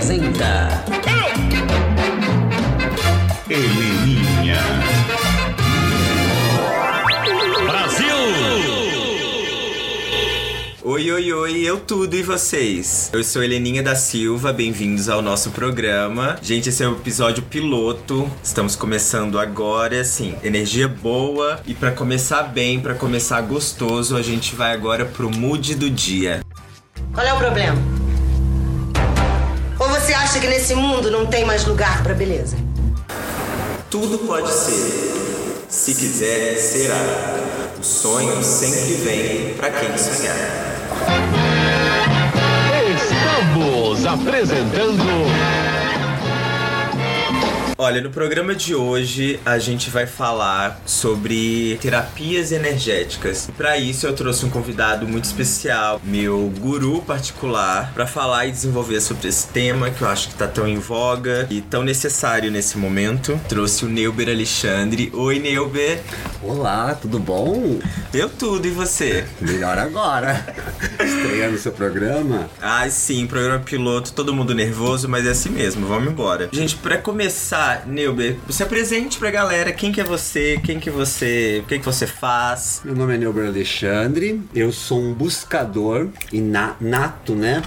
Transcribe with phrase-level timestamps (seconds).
[0.00, 0.84] apresenta.
[3.50, 4.58] Heleninha.
[10.82, 13.10] Oi, oi, oi, eu tudo e vocês?
[13.12, 16.38] Eu sou Heleninha da Silva, bem-vindos ao nosso programa.
[16.40, 18.28] Gente, esse é o episódio piloto.
[18.42, 24.56] Estamos começando agora, assim, energia boa e para começar bem, para começar gostoso, a gente
[24.56, 26.40] vai agora pro mood do dia.
[27.12, 27.99] Qual é o problema?
[30.30, 32.56] Acha que nesse mundo não tem mais lugar pra beleza?
[33.90, 35.64] Tudo pode ser.
[35.68, 36.94] Se quiser, será.
[37.76, 40.36] O sonho sempre vem para quem sonhar.
[42.94, 45.02] Estamos apresentando
[47.82, 53.48] Olha, no programa de hoje a gente vai falar sobre terapias energéticas.
[53.56, 59.00] Para isso eu trouxe um convidado muito especial, meu guru particular, para falar e desenvolver
[59.00, 62.76] sobre esse tema que eu acho que tá tão em voga e tão necessário nesse
[62.76, 63.40] momento.
[63.48, 65.10] Trouxe o Neuber Alexandre.
[65.14, 66.02] Oi, Neuber.
[66.42, 67.78] Olá, tudo bom?
[68.12, 69.24] Eu tudo e você?
[69.40, 70.44] Melhor agora.
[71.02, 72.50] Estreando seu programa.
[72.60, 76.50] Ah, sim, programa piloto, todo mundo nervoso, mas é assim mesmo, vamos embora.
[76.52, 81.60] Gente, pra começar, Neuber, se apresente pra galera quem que é você, quem que você,
[81.64, 82.80] o que que você faz.
[82.84, 87.62] Meu nome é Neuber Alexandre, eu sou um buscador e na- nato, né?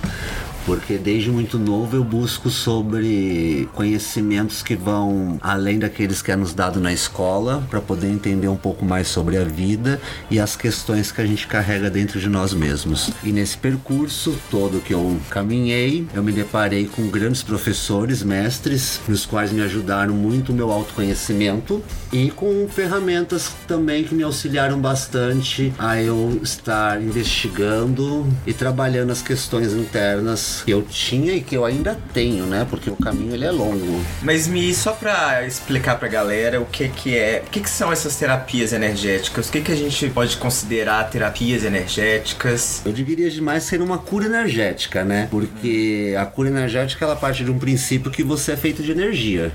[0.65, 6.53] Porque desde muito novo eu busco sobre conhecimentos que vão além daqueles que é nos
[6.53, 11.11] dado na escola, para poder entender um pouco mais sobre a vida e as questões
[11.11, 13.11] que a gente carrega dentro de nós mesmos.
[13.23, 19.25] E nesse percurso todo que eu caminhei, eu me deparei com grandes professores, mestres, nos
[19.25, 25.73] quais me ajudaram muito o meu autoconhecimento e com ferramentas também que me auxiliaram bastante
[25.77, 31.65] a eu estar investigando e trabalhando as questões internas que eu tinha e que eu
[31.65, 32.65] ainda tenho, né?
[32.69, 34.03] Porque o caminho ele é longo.
[34.21, 37.91] Mas me só pra explicar pra galera o que que é, o que que são
[37.91, 39.49] essas terapias energéticas?
[39.49, 42.81] O que que a gente pode considerar terapias energéticas?
[42.85, 45.27] Eu diria demais ser uma cura energética, né?
[45.31, 49.51] Porque a cura energética ela parte de um princípio que você é feito de energia.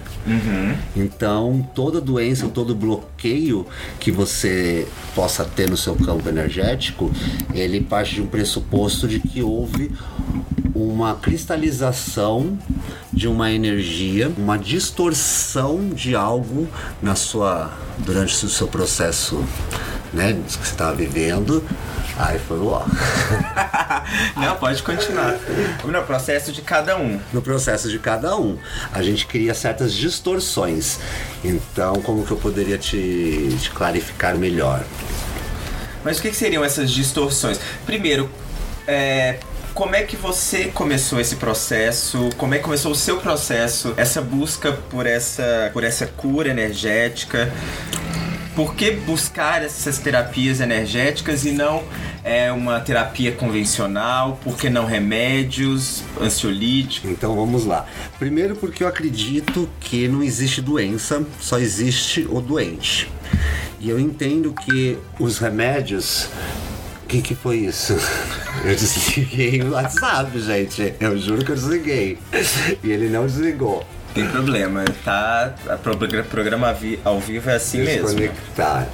[0.96, 3.17] Então, toda doença, todo bloqueio
[3.98, 7.10] que você possa ter no seu campo energético,
[7.52, 9.90] ele parte de um pressuposto de que houve
[10.74, 12.56] uma cristalização
[13.12, 16.68] de uma energia, uma distorção de algo
[17.02, 19.44] na sua durante o seu processo,
[20.12, 21.64] né, que você estava vivendo.
[22.18, 22.82] Aí foi ó.
[24.36, 25.38] Não, pode continuar.
[25.84, 27.20] No processo de cada um.
[27.32, 28.58] no processo de cada um.
[28.92, 30.98] A gente cria certas distorções.
[31.44, 34.84] Então, como que eu poderia te, te clarificar melhor?
[36.04, 37.60] Mas o que, que seriam essas distorções?
[37.86, 38.28] Primeiro,
[38.86, 39.38] é,
[39.74, 42.30] como é que você começou esse processo?
[42.36, 43.94] Como é que começou o seu processo?
[43.96, 47.52] Essa busca por essa, por essa cura energética?
[48.58, 51.84] Por que buscar essas terapias energéticas e não
[52.24, 54.36] é uma terapia convencional?
[54.42, 57.08] Por que não remédios, ansiolíticos?
[57.08, 57.86] Então vamos lá.
[58.18, 63.08] Primeiro porque eu acredito que não existe doença, só existe o doente.
[63.78, 66.28] E eu entendo que os remédios.
[67.04, 67.94] O que, que foi isso?
[68.64, 70.94] Eu desliguei o WhatsApp, gente.
[70.98, 72.18] Eu juro que eu desliguei.
[72.82, 73.86] E ele não desligou.
[74.14, 75.52] Tem problema, tá?
[75.68, 78.06] A pro- programa ao vivo é assim mesmo.
[78.06, 78.88] Desconectar.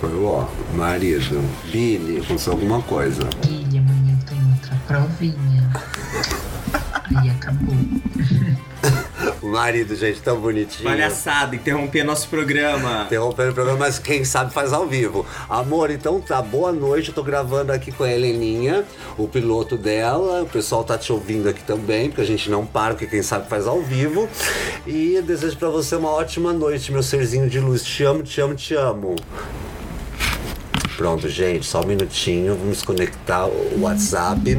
[0.00, 1.42] Foi o ó, marido.
[1.70, 3.22] Billy, aconteceu alguma coisa.
[3.46, 5.70] Ele, amanhã tem outra provinha.
[7.16, 7.76] Aí acabou.
[9.46, 10.82] O marido, gente, tão bonitinho.
[10.82, 13.04] Palhaçada, interromper nosso programa.
[13.04, 15.24] Interrompendo o programa, mas quem sabe faz ao vivo.
[15.48, 17.10] Amor, então tá, boa noite.
[17.10, 18.84] Eu tô gravando aqui com a Heleninha,
[19.16, 20.42] o piloto dela.
[20.42, 23.48] O pessoal tá te ouvindo aqui também, porque a gente não para, porque quem sabe
[23.48, 24.28] faz ao vivo.
[24.84, 27.84] E desejo pra você uma ótima noite, meu serzinho de luz.
[27.84, 29.14] Te amo, te amo, te amo.
[30.96, 34.58] Pronto, gente, só um minutinho, vamos conectar o WhatsApp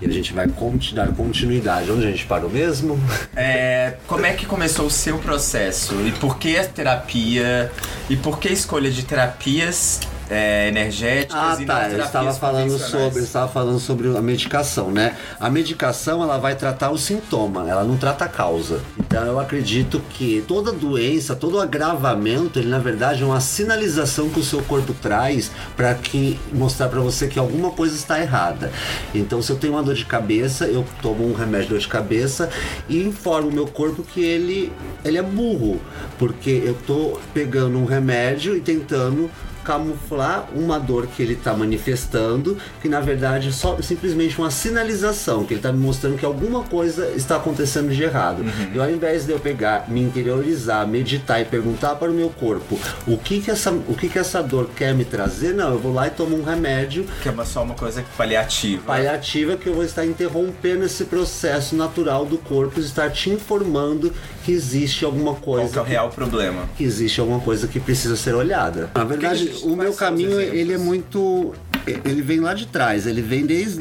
[0.00, 1.90] e a gente vai dar continuidade.
[1.90, 2.98] Onde a gente parou mesmo?
[3.34, 5.94] É, como é que começou o seu processo?
[6.06, 7.72] E por que a terapia?
[8.08, 10.00] E por que a escolha de terapias
[10.30, 11.88] é, energéticas Ah, e tá.
[11.90, 15.16] Eu estava falando sobre, eu estava falando sobre a medicação, né?
[15.38, 18.80] A medicação ela vai tratar o sintoma, ela não trata a causa.
[18.98, 24.40] Então eu acredito que toda doença, todo agravamento, ele na verdade é uma sinalização que
[24.40, 28.72] o seu corpo traz para que mostrar para você que alguma coisa está errada.
[29.14, 31.88] Então se eu tenho uma dor de cabeça, eu tomo um remédio de dor de
[31.88, 32.48] cabeça
[32.88, 34.72] e informo o meu corpo que ele
[35.04, 35.80] ele é burro,
[36.18, 39.30] porque eu tô pegando um remédio e tentando
[39.64, 45.44] camuflar uma dor que ele tá manifestando, que na verdade é só simplesmente uma sinalização,
[45.44, 48.44] que ele tá me mostrando que alguma coisa está acontecendo de errado.
[48.74, 52.78] E ao invés de eu pegar, me interiorizar, meditar e perguntar para o meu corpo
[53.06, 55.92] o que que essa, o que que essa dor quer me trazer, não, eu vou
[55.92, 58.82] lá e tomo um remédio Que é uma- só uma coisa paliativa.
[58.84, 64.12] paliativa que eu vou estar interrompendo esse processo natural do corpo, estar te informando
[64.44, 66.68] que existe alguma Qual coisa que é o real problema?
[66.76, 68.90] que existe alguma coisa que precisa ser olhada.
[68.94, 71.52] Na verdade, que- o meu caminho ele é muito
[71.86, 73.78] ele vem lá de trás, ele vem desde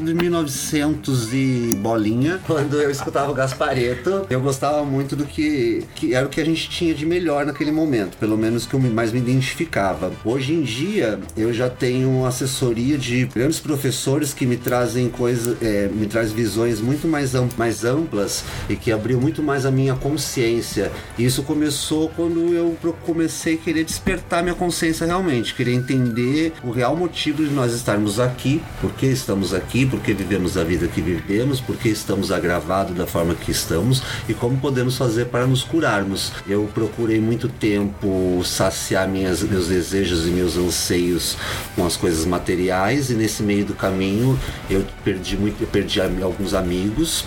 [0.57, 4.25] 1900 e bolinha, quando eu escutava o Gaspareto.
[4.29, 7.71] Eu gostava muito do que, que era o que a gente tinha de melhor naquele
[7.71, 10.11] momento, pelo menos que eu me- mais me identificava.
[10.25, 15.87] Hoje em dia, eu já tenho assessoria de grandes professores que me trazem coisas, é,
[15.87, 19.95] me traz visões muito mais, am- mais amplas e que abriu muito mais a minha
[19.95, 20.91] consciência.
[21.17, 26.71] E isso começou quando eu comecei a querer despertar minha consciência realmente, querer entender o
[26.71, 30.89] real motivo de nós estarmos aqui, por que estamos aqui, por que vivemos a vida
[30.89, 35.47] que vivemos, por que estamos agravados da forma que estamos e como podemos fazer para
[35.47, 36.33] nos curarmos.
[36.45, 41.37] Eu procurei muito tempo saciar minhas, meus desejos e meus anseios
[41.77, 44.37] com as coisas materiais e nesse meio do caminho
[44.69, 47.23] eu perdi muito, eu perdi alguns amigos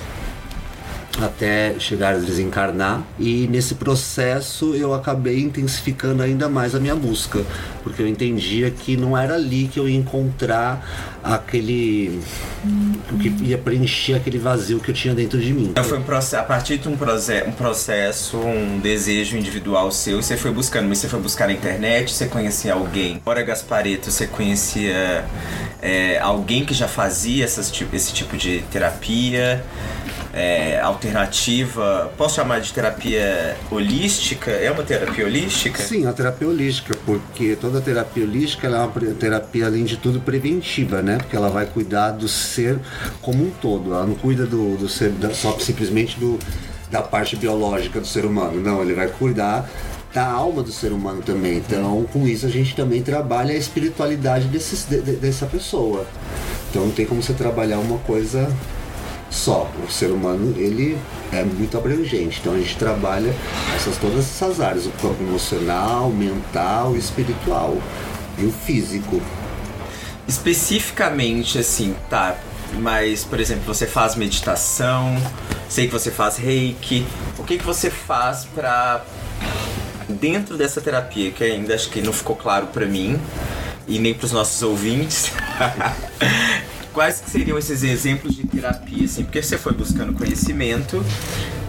[1.21, 3.03] até chegar a desencarnar.
[3.19, 7.45] E nesse processo eu acabei intensificando ainda mais a minha busca
[7.87, 12.21] porque eu entendia que não era ali que eu ia encontrar aquele
[13.21, 15.69] que ia preencher aquele vazio que eu tinha dentro de mim.
[15.71, 20.37] Então foi um processo, a partir de um, um processo, um desejo individual seu, você
[20.37, 23.21] foi buscando, mas você foi buscar na internet, você conhecia alguém.
[23.25, 25.25] Fora Gaspareto, você conhecia
[25.81, 29.65] é, alguém que já fazia essas, esse tipo de terapia
[30.37, 32.13] é, alternativa.
[32.17, 34.51] Posso chamar de terapia holística?
[34.51, 35.83] É uma terapia holística?
[35.83, 41.01] Sim, a terapia holística, porque toda terapia holística é uma terapia, além de tudo, preventiva,
[41.01, 41.17] né?
[41.17, 42.79] Porque ela vai cuidar do ser
[43.23, 43.95] como um todo.
[43.95, 46.39] Ela não cuida do, do ser da- só simplesmente do,
[46.91, 48.61] da parte biológica do ser humano.
[48.61, 49.69] Não, ele vai cuidar
[50.13, 51.57] da alma do ser humano também.
[51.59, 56.07] Então, com isso, a gente também trabalha a espiritualidade desses, de- de- dessa pessoa.
[56.71, 58.51] Então, não tem como você trabalhar uma coisa
[59.31, 59.71] só.
[59.87, 60.99] O ser humano ele
[61.33, 62.39] é muito abrangente.
[62.41, 63.35] Então a gente trabalha
[63.75, 67.77] essas todas essas áreas, o campo emocional, mental, espiritual
[68.39, 69.21] e o físico.
[70.27, 72.37] Especificamente, assim, tá.
[72.75, 75.17] Mas, por exemplo, você faz meditação,
[75.69, 77.07] sei que você faz reiki.
[77.39, 79.05] O que, que você faz pra.
[80.09, 83.21] Dentro dessa terapia, que ainda acho que não ficou claro pra mim
[83.89, 85.33] e nem pros nossos ouvintes.
[86.97, 89.23] Quais que seriam esses exemplos de terapia, assim?
[89.23, 91.05] Porque você foi buscando conhecimento,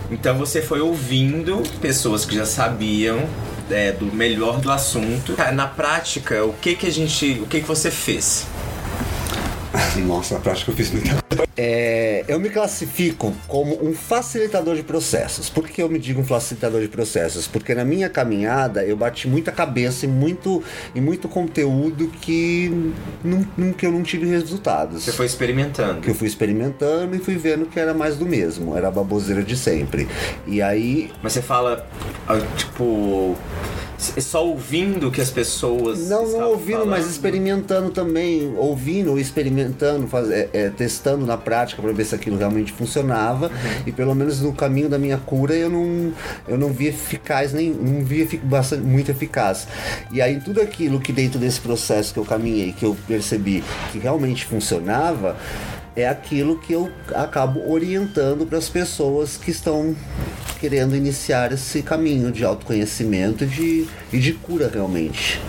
[0.09, 3.27] então você foi ouvindo pessoas que já sabiam
[3.69, 5.35] é, do melhor do assunto.
[5.53, 8.47] Na prática, o que que a gente, o que que você fez?
[10.05, 11.47] Nossa, na prática eu fiz muita coisa.
[11.57, 15.49] É, eu me classifico como um facilitador de processos.
[15.49, 17.47] Por que eu me digo um facilitador de processos?
[17.47, 22.93] Porque na minha caminhada eu bati muita cabeça em muito, em muito conteúdo que,
[23.23, 25.03] não, que eu não tive resultados.
[25.03, 26.01] Você foi experimentando.
[26.01, 29.41] que eu fui experimentando e fui vendo que era mais do mesmo, era a baboseira
[29.41, 30.07] de sempre.
[30.45, 31.87] E aí, Mas você fala,
[32.27, 33.35] ah, tipo,
[33.97, 36.07] só ouvindo que as pessoas.
[36.07, 37.11] não, não ouvindo, mas falando?
[37.11, 42.71] experimentando também, ouvindo, experimentando, faz, é, é, testando na prática para ver se aquilo realmente
[42.71, 43.51] funcionava.
[43.85, 46.13] E pelo menos no caminho da minha cura eu não,
[46.47, 49.67] eu não vi eficaz, nem não vi bastante, muito eficaz.
[50.11, 53.97] E aí tudo aquilo que dentro desse processo que eu caminhei, que eu percebi que
[53.97, 55.35] realmente funcionava,
[55.95, 59.95] é aquilo que eu acabo orientando para as pessoas que estão
[60.59, 65.39] querendo iniciar esse caminho de autoconhecimento e de, e de cura realmente.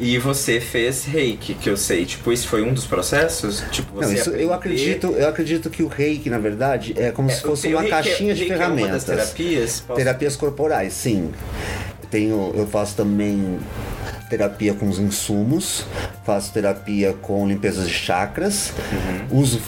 [0.00, 2.06] E você fez reiki, que eu sei.
[2.06, 3.64] Tipo, isso foi um dos processos?
[3.72, 7.10] Tipo, você Não, isso, eu aprender- acredito, eu acredito que o reiki, na verdade, é
[7.10, 9.04] como se É, fosse o uma é- caixinha de é das ferramentas.
[9.04, 9.80] terapias?
[9.80, 11.32] Posso- Terapias corporais, sim.
[12.12, 13.58] Tenho, eu faço também
[14.30, 15.84] terapia com os insumos,
[16.24, 18.72] faço terapia com limpeza de chakras,
[19.32, 19.40] Uhum.
[19.40, 19.60] uso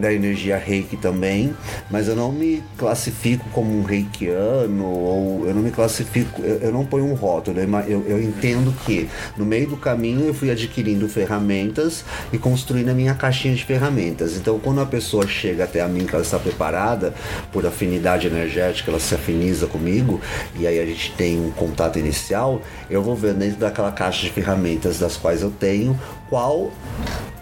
[0.00, 1.54] da energia reiki também,
[1.90, 6.72] mas eu não me classifico como um reikiano, ou eu não me classifico, eu, eu
[6.72, 11.06] não ponho um rótulo, eu, eu entendo que no meio do caminho eu fui adquirindo
[11.08, 14.36] ferramentas e construindo a minha caixinha de ferramentas.
[14.36, 17.12] Então quando a pessoa chega até a mim que ela está preparada,
[17.52, 20.20] por afinidade energética, ela se afiniza comigo,
[20.58, 24.30] e aí a gente tem um contato inicial, eu vou ver dentro daquela caixa de
[24.30, 26.72] ferramentas das quais eu tenho, qual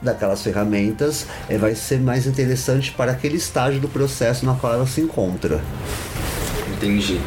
[0.01, 4.87] daquelas ferramentas eh, vai ser mais interessante para aquele estágio do processo na qual ela
[4.87, 5.61] se encontra.
[6.77, 7.21] Entendi.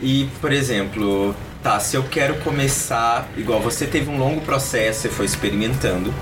[0.00, 5.08] E, por exemplo, Tá, se eu quero começar, igual você teve um longo processo, você
[5.08, 6.12] foi experimentando.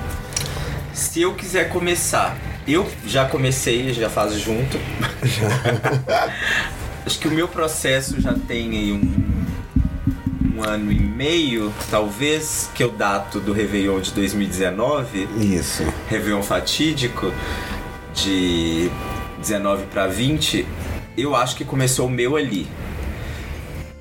[0.92, 2.37] Se eu quiser começar,
[2.69, 4.76] eu já comecei, já faço junto.
[7.07, 9.11] Acho que o meu processo já tem aí um,
[10.61, 15.29] um ano e meio, talvez, que eu dato do Réveillon de 2019.
[15.38, 15.83] Isso.
[16.09, 17.33] Réveillon fatídico
[18.14, 18.90] de
[19.38, 20.67] 19 para 20,
[21.17, 22.67] eu acho que começou o meu ali.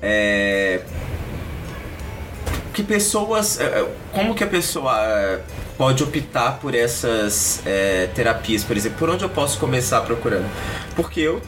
[0.02, 0.80] É...
[2.72, 3.58] Que pessoas.
[3.60, 5.40] é, Como que a pessoa é,
[5.76, 8.98] pode optar por essas é, terapias, por exemplo?
[8.98, 10.48] Por onde eu posso começar procurando?
[10.94, 11.40] Porque eu.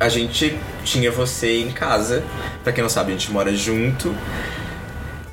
[0.00, 2.22] A gente tinha você em casa,
[2.62, 4.14] pra quem não sabe, a gente mora junto.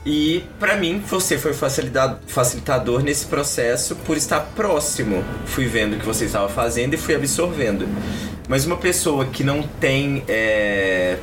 [0.05, 5.23] E pra mim, você foi facilitado- facilitador nesse processo por estar próximo.
[5.45, 7.87] Fui vendo o que você estava fazendo e fui absorvendo.
[8.47, 11.17] Mas uma pessoa que não tem é,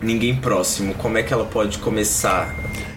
[0.00, 2.54] ninguém próximo, como é que ela pode começar?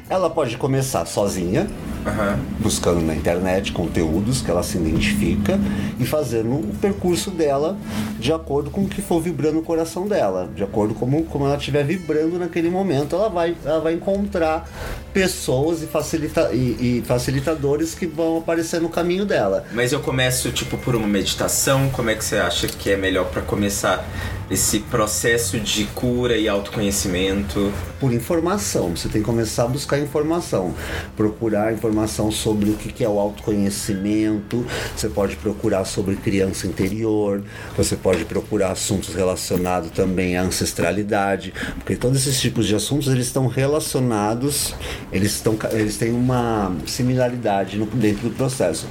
[0.08, 1.68] Ela pode começar sozinha,
[2.06, 2.40] Aham.
[2.60, 5.60] buscando na internet conteúdos que ela se identifica
[6.00, 7.78] e fazendo o percurso dela
[8.20, 11.58] de acordo com o que for vibrando o coração dela, de acordo com como, ela
[11.58, 14.70] estiver vibrando naquele momento, ela vai, ela vai encontrar
[15.14, 19.66] pessoas e, facilita, e, e facilitadores que vão aparecer no caminho dela.
[19.74, 21.90] Mas eu começo tipo por uma meditação.
[21.90, 24.06] Como é que você acha que é melhor pra começar
[24.52, 27.72] esse processo de cura e autoconhecimento?
[28.02, 28.96] por informação.
[28.98, 30.74] Você tem que começar a buscar informação,
[31.16, 34.66] procurar informação sobre o que é o autoconhecimento.
[34.98, 37.44] Você pode procurar sobre criança interior.
[37.78, 43.28] Você pode procurar assuntos relacionados também à ancestralidade, porque todos esses tipos de assuntos eles
[43.28, 44.74] estão relacionados,
[45.14, 48.88] eles estão, eles têm uma similaridade no- dentro do processo.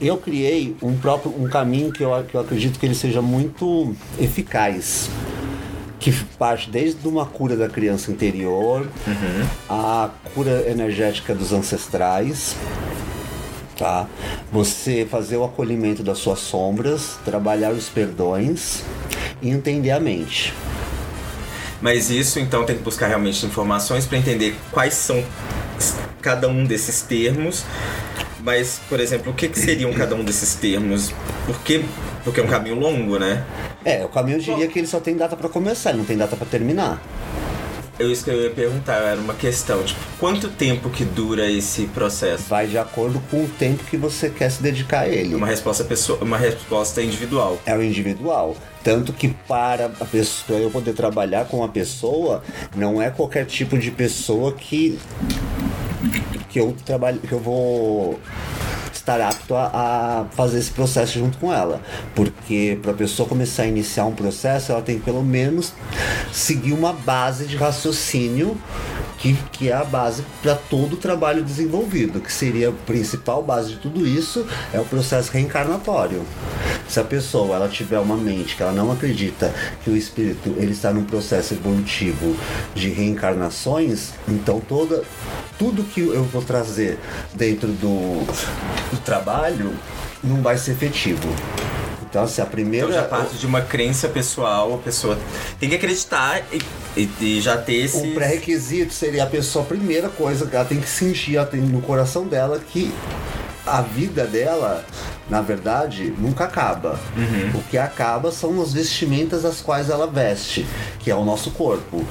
[0.00, 3.94] Eu criei um próprio um caminho que eu, que eu acredito que ele seja muito
[4.18, 4.95] eficaz
[5.98, 8.86] que parte desde uma cura da criança interior,
[9.68, 12.54] a cura energética dos ancestrais,
[13.76, 14.06] tá?
[14.52, 18.82] Você fazer o acolhimento das suas sombras, trabalhar os perdões
[19.42, 20.54] e entender a mente.
[21.80, 25.22] Mas isso então tem que buscar realmente informações pra entender quais são
[26.22, 27.64] cada um desses termos.
[28.40, 31.12] Mas, por exemplo, o que, que seriam cada um desses termos?
[31.44, 31.84] Por quê?
[32.22, 33.44] Porque é um caminho longo, né?
[33.86, 36.16] É, o caminho eu diria que ele só tem data para começar, ele não tem
[36.16, 37.00] data para terminar.
[38.00, 41.86] Eu isso que eu ia perguntar, era uma questão, tipo, quanto tempo que dura esse
[41.86, 42.42] processo?
[42.48, 45.36] Vai de acordo com o tempo que você quer se dedicar a ele.
[45.36, 47.60] Uma resposta pessoa, uma resposta individual.
[47.64, 48.56] é o individual.
[48.82, 52.42] Tanto que para a pessoa eu poder trabalhar com a pessoa,
[52.74, 54.98] não é qualquer tipo de pessoa que
[56.48, 58.18] que eu trabalho, que eu vou
[59.06, 61.80] estar apto a, a fazer esse processo junto com ela,
[62.14, 65.72] porque para a pessoa começar a iniciar um processo, ela tem que pelo menos
[66.32, 68.58] seguir uma base de raciocínio
[69.18, 73.70] que, que é a base para todo o trabalho desenvolvido, que seria a principal base
[73.70, 76.22] de tudo isso é o processo reencarnatório.
[76.88, 80.72] Se a pessoa ela tiver uma mente que ela não acredita que o espírito ele
[80.72, 82.36] está num processo evolutivo
[82.74, 85.02] de reencarnações, então toda
[85.58, 86.98] tudo que eu vou trazer
[87.34, 88.24] dentro do,
[88.90, 89.72] do trabalho
[90.22, 91.28] não vai ser efetivo.
[92.08, 92.86] Então, assim, a primeira.
[92.86, 95.18] Então já parte de uma crença pessoal, a pessoa
[95.60, 96.62] tem que acreditar e,
[97.00, 97.96] e- e já ter esse.
[97.98, 101.60] Um pré-requisito seria a pessoa, a primeira coisa que ela tem que sentir ela tem
[101.60, 102.92] no coração dela que
[103.66, 104.84] a vida dela,
[105.28, 106.98] na verdade, nunca acaba.
[107.54, 110.64] O que acaba são as vestimentas as quais ela veste,
[111.00, 112.04] que é o nosso corpo.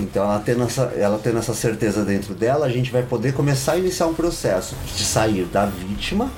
[0.00, 3.72] Então, ela tendo, essa, ela tendo essa certeza dentro dela, a gente vai poder começar
[3.72, 6.30] a iniciar um processo de sair da vítima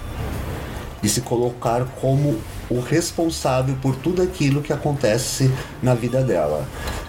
[1.03, 5.51] e se colocar como o responsável por tudo aquilo que acontece
[5.83, 6.67] na vida dela.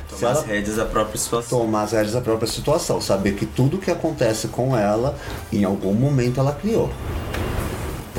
[0.09, 1.59] Tomar as rédeas da própria situação.
[1.59, 5.15] tomar as rédeas da própria situação, saber que tudo que acontece com ela,
[5.51, 6.89] em algum momento ela criou.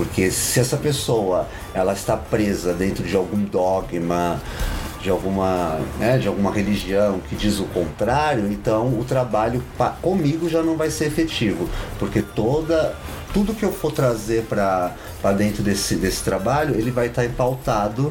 [0.00, 4.40] Porque se essa pessoa ela está presa dentro de algum dogma,
[5.02, 9.62] de alguma, né, de alguma religião que diz o contrário, então o trabalho
[10.00, 12.94] comigo já não vai ser efetivo, porque toda
[13.34, 14.94] tudo que eu for trazer para
[15.36, 18.10] dentro desse, desse trabalho, ele vai estar empautado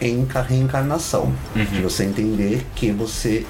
[0.00, 1.32] em ca- reencarnação.
[1.54, 3.46] De você entender que você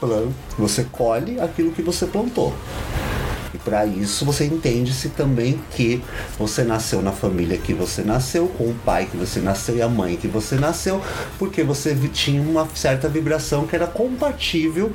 [0.00, 2.54] planta, você colhe aquilo que você plantou.
[3.54, 6.02] E para isso você entende-se também que
[6.36, 9.88] você nasceu na família que você nasceu, com o pai que você nasceu e a
[9.88, 11.00] mãe que você nasceu,
[11.38, 14.90] porque você tinha uma certa vibração que era compatível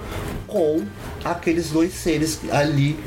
[0.45, 0.81] com
[1.23, 2.99] aqueles dois seres ali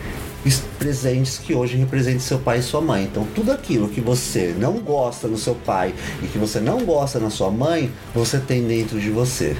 [0.44, 3.04] es- presentes que hoje representam seu pai e sua mãe.
[3.04, 7.18] Então tudo aquilo que você não gosta no seu pai e que você não gosta
[7.20, 9.54] na sua mãe, você tem dentro de você.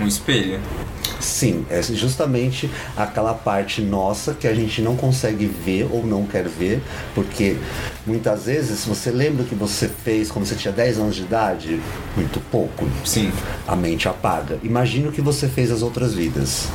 [0.00, 0.58] Um espelho.
[1.24, 6.46] Sim, é justamente aquela parte nossa que a gente não consegue ver ou não quer
[6.46, 6.82] ver,
[7.14, 7.56] porque
[8.06, 11.80] muitas vezes, você lembra o que você fez quando você tinha 10 anos de idade,
[12.14, 12.86] muito pouco.
[13.06, 13.32] Sim.
[13.66, 14.58] A mente apaga.
[14.62, 16.68] Imagina o que você fez as outras vidas.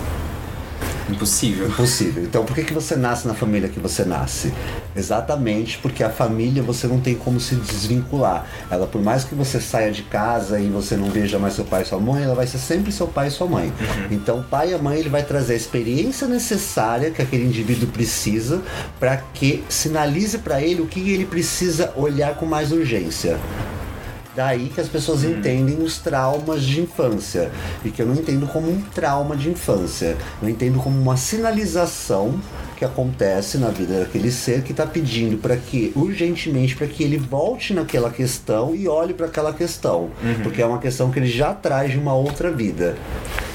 [1.10, 1.68] Impossível.
[1.68, 2.24] Impossível.
[2.24, 4.54] Então, por que, que você nasce na família que você nasce?
[4.96, 8.46] Exatamente porque a família você não tem como se desvincular.
[8.70, 11.82] Ela, por mais que você saia de casa e você não veja mais seu pai
[11.82, 13.72] e sua mãe, ela vai ser sempre seu pai e sua mãe.
[14.12, 17.88] Então, o pai e a mãe ele vai trazer a experiência necessária que aquele indivíduo
[17.90, 18.62] precisa
[19.00, 23.40] para que sinalize para ele o que ele precisa olhar com mais urgência.
[24.40, 27.52] Daí que as pessoas entendem os traumas de infância.
[27.84, 30.16] E que eu não entendo como um trauma de infância.
[30.42, 32.40] Eu entendo como uma sinalização
[32.80, 37.18] que acontece na vida daquele ser que está pedindo para que, urgentemente, para que ele
[37.18, 40.10] volte naquela questão e olhe para aquela questão.
[40.42, 42.96] Porque é uma questão que ele já traz de uma outra vida.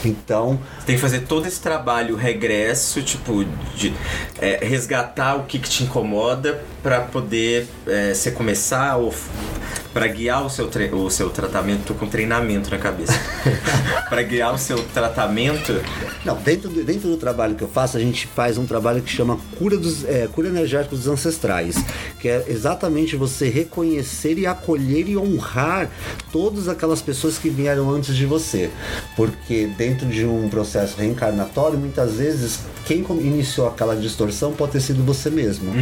[0.05, 3.95] Então, Você tem que fazer todo esse trabalho regresso, tipo, de
[4.39, 9.11] é, resgatar o que, que te incomoda pra poder é, você começar ou
[9.95, 11.85] pra guiar o seu, o seu tratamento.
[11.85, 13.15] Tô com treinamento na cabeça.
[14.11, 15.81] Pra guiar o seu tratamento.
[16.25, 19.14] Não, dentro do, dentro do trabalho que eu faço, a gente faz um trabalho que
[19.15, 21.77] chama cura, dos, é, cura energética dos ancestrais,
[22.21, 25.91] que é exatamente você reconhecer e acolher e honrar
[26.33, 28.71] todas aquelas pessoas que vieram antes de você.
[29.17, 35.03] Porque dentro de um processo reencarnatório, muitas vezes, quem iniciou aquela distorção pode ter sido
[35.03, 35.73] você mesmo.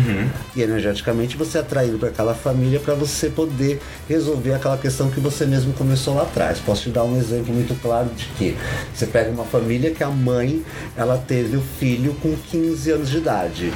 [0.54, 5.20] E energeticamente você é atraído para aquela família para você poder resolver aquela questão que
[5.20, 6.58] você mesmo começou lá atrás.
[6.60, 8.56] Posso te dar um exemplo muito claro de que
[8.94, 10.62] você pega uma família que a mãe
[10.96, 13.72] ela teve o filho com 15 anos de idade.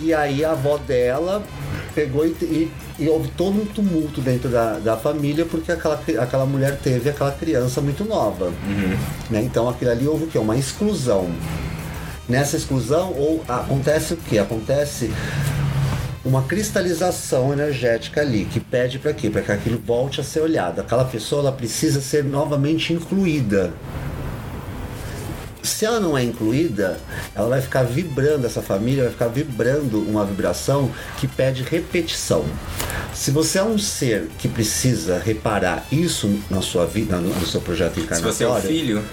[0.00, 1.42] E aí a avó dela
[1.94, 6.44] pegou e, e, e houve todo um tumulto dentro da, da família porque aquela, aquela
[6.46, 8.52] mulher teve aquela criança muito nova.
[9.30, 9.42] Né?
[9.42, 10.38] Então aquilo ali houve o quê?
[10.38, 11.30] Uma exclusão.
[12.28, 14.38] Nessa exclusão, ou acontece o que?
[14.38, 15.12] Acontece
[16.24, 19.30] uma cristalização energética ali, que pede para quê?
[19.30, 20.80] Para que aquilo volte a ser olhado.
[20.80, 23.72] Aquela pessoa ela precisa ser novamente incluída.
[25.62, 26.98] Se ela não é incluída,
[27.34, 32.44] ela vai ficar vibrando, essa família vai ficar vibrando uma vibração que pede repetição.
[33.12, 37.94] Se você é um ser que precisa reparar isso na sua vida, no seu projeto
[37.94, 39.04] Se encarnatório, você é o filho,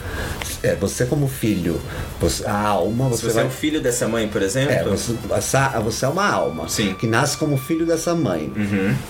[0.64, 1.80] é, você como filho,
[2.20, 4.72] você- a alma, você, você vai é o filho dessa mãe, por exemplo.
[4.74, 6.94] é, você, essa- você é uma alma Sim.
[6.96, 8.52] que nasce como filho dessa mãe.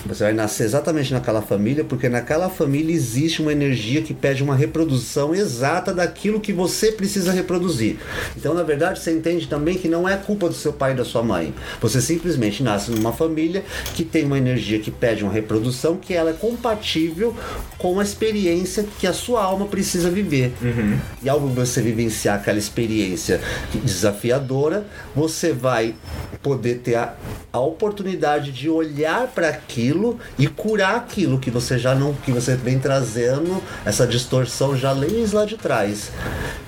[0.05, 4.55] Você vai nascer exatamente naquela família, porque naquela família existe uma energia que pede uma
[4.55, 7.97] reprodução exata daquilo que você precisa reproduzir.
[8.35, 11.05] Então, na verdade, você entende também que não é culpa do seu pai e da
[11.05, 11.53] sua mãe.
[11.81, 13.63] Você simplesmente nasce numa família
[13.93, 17.35] que tem uma energia que pede uma reprodução que ela é compatível
[17.77, 20.53] com a experiência que a sua alma precisa viver.
[21.21, 23.41] E ao você vivenciar aquela experiência
[23.73, 25.95] desafiadora, você vai
[26.41, 27.13] poder ter a,
[27.51, 32.55] a oportunidade de olhar para aquilo e curar aquilo que você já não que você
[32.55, 36.11] vem trazendo essa distorção já desde lá de trás.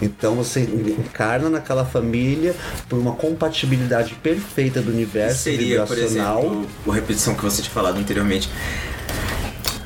[0.02, 2.56] Então você encarna naquela família
[2.88, 6.40] por uma compatibilidade perfeita do universo seria, por vibracional.
[6.40, 8.50] exemplo, a repetição que você tinha falado anteriormente.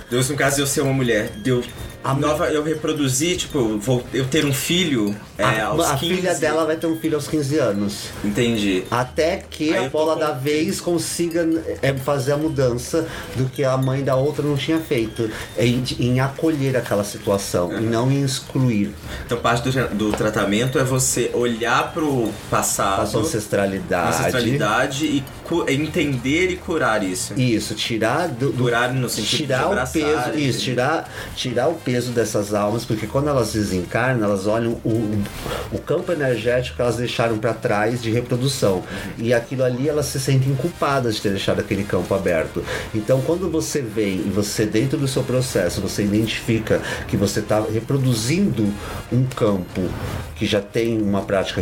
[0.09, 1.63] Deus, no caso de eu ser uma mulher, deu
[2.01, 6.15] A nova, eu reproduzi, tipo, vou eu ter um filho é, a, aos a 15.
[6.15, 8.05] filha dela vai ter um filho aos 15 anos.
[8.23, 8.83] Entendi.
[8.89, 11.45] Até que Aí a bola da vez consiga
[11.81, 15.29] é, fazer a mudança do que a mãe da outra não tinha feito.
[15.57, 18.93] Em, em acolher aquela situação e não em excluir
[19.25, 24.17] Então parte do, do tratamento é você olhar pro a passado, sua ancestralidade.
[24.19, 27.33] ancestralidade e cu- entender e curar isso.
[27.35, 30.49] Isso, tirar do, do- Curar no sentido de tirar o abraçar, peso, entendeu?
[30.49, 35.23] isso, tirar, tirar o peso dessas almas, porque quando elas desencarnam, elas olham o,
[35.71, 38.83] o campo energético que elas deixaram para trás de reprodução.
[39.17, 42.63] E aquilo ali elas se sentem culpadas de ter deixado aquele campo aberto.
[42.93, 47.61] Então, quando você vem e você dentro do seu processo, você identifica que você está
[47.61, 48.71] reproduzindo
[49.11, 49.81] um campo
[50.35, 51.61] que já tem uma prática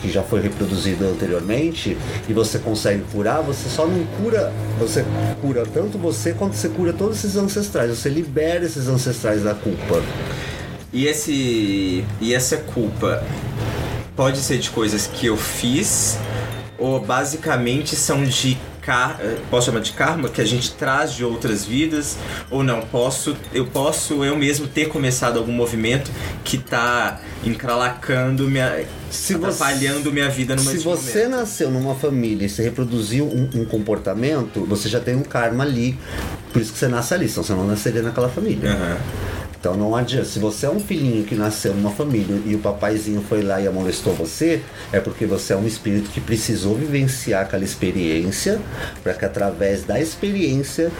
[0.00, 5.04] que já foi reproduzida anteriormente e você consegue curar, você só não cura, você
[5.40, 10.02] cura tanto você quanto você cura todos esses ancestrais, você libera esses ancestrais da culpa.
[10.92, 13.24] E esse e essa culpa
[14.14, 16.18] pode ser de coisas que eu fiz
[16.78, 21.64] ou basicamente são de car posso chamar de karma que a gente traz de outras
[21.64, 22.16] vidas
[22.50, 26.10] ou não posso eu posso eu mesmo ter começado algum movimento
[26.44, 32.44] que tá encralacando minha Se você- atrapalhando minha vida numa Se você nasceu numa família
[32.44, 35.96] e você reproduziu um, um comportamento, você já tem um karma ali.
[36.52, 38.72] Por isso que você nasce ali, senão você não nasceria naquela família.
[38.72, 38.96] Aham.
[39.62, 40.24] Então não adianta.
[40.24, 43.68] Se você é um filhinho que nasceu numa família e o papaizinho foi lá e
[43.68, 48.60] amonestou você, é porque você é um espírito que precisou vivenciar aquela experiência
[49.04, 50.90] para que através da experiência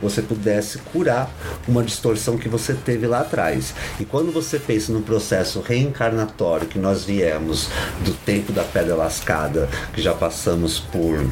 [0.00, 1.30] você pudesse curar
[1.68, 3.74] uma distorção que você teve lá atrás.
[4.00, 7.68] E quando você pensa no processo reencarnatório que nós viemos
[8.02, 11.22] do tempo da pedra lascada, que já passamos por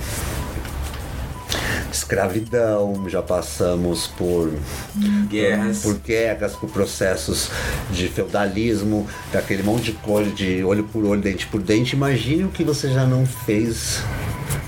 [1.93, 4.53] escravidão, já passamos por
[5.29, 5.79] Guerras.
[5.79, 7.51] por guerras, por processos
[7.91, 11.95] de feudalismo, daquele monte de coisa de olho por olho, dente por dente.
[11.97, 14.03] Imagine o que você já não fez.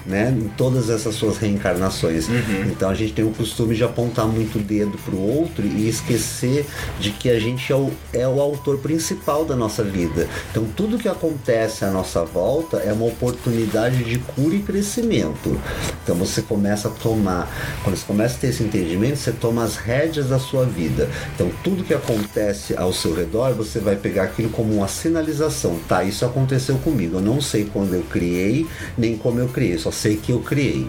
[0.07, 2.27] Né, em todas essas suas reencarnações.
[2.67, 6.67] Então a gente tem o costume de apontar muito o dedo pro outro e esquecer
[6.99, 10.27] de que a gente é o, é o autor principal da nossa vida.
[10.51, 15.61] Então tudo que acontece à nossa volta é uma oportunidade de cura e crescimento.
[16.03, 17.49] Então você começa a tomar,
[17.85, 21.09] quando você começa a ter esse entendimento, você toma as rédeas da sua vida.
[21.35, 25.79] Então tudo que acontece ao seu redor, você vai pegar aquilo como uma sinalização.
[25.87, 27.17] Tá, isso aconteceu comigo.
[27.17, 28.67] Eu não sei quando eu criei,
[28.97, 30.87] nem como eu criei, só sei que eu criei.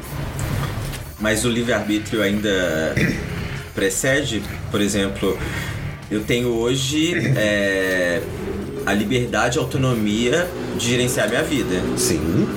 [1.19, 2.95] Mas o livre-arbítrio ainda
[3.75, 5.37] precede, por exemplo,
[6.09, 8.21] eu tenho hoje é,
[8.85, 11.81] a liberdade e autonomia de gerenciar minha vida.
[11.95, 12.47] Sim,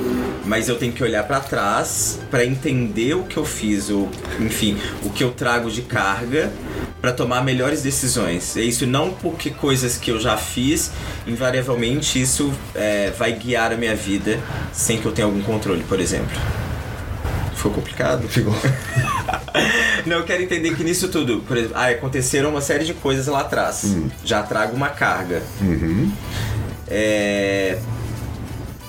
[0.44, 4.78] Mas eu tenho que olhar pra trás pra entender o que eu fiz, ou enfim,
[5.02, 6.52] o que eu trago de carga
[7.00, 8.56] pra tomar melhores decisões.
[8.56, 10.90] É isso não porque coisas que eu já fiz,
[11.26, 14.38] invariavelmente isso é, vai guiar a minha vida
[14.72, 16.36] sem que eu tenha algum controle, por exemplo.
[17.54, 18.28] Ficou complicado?
[18.28, 18.54] ficou.
[20.04, 23.26] Não, eu quero entender que nisso tudo, por exemplo, ah, aconteceram uma série de coisas
[23.26, 23.96] lá atrás.
[24.22, 25.42] Já trago uma carga.
[26.86, 27.78] É,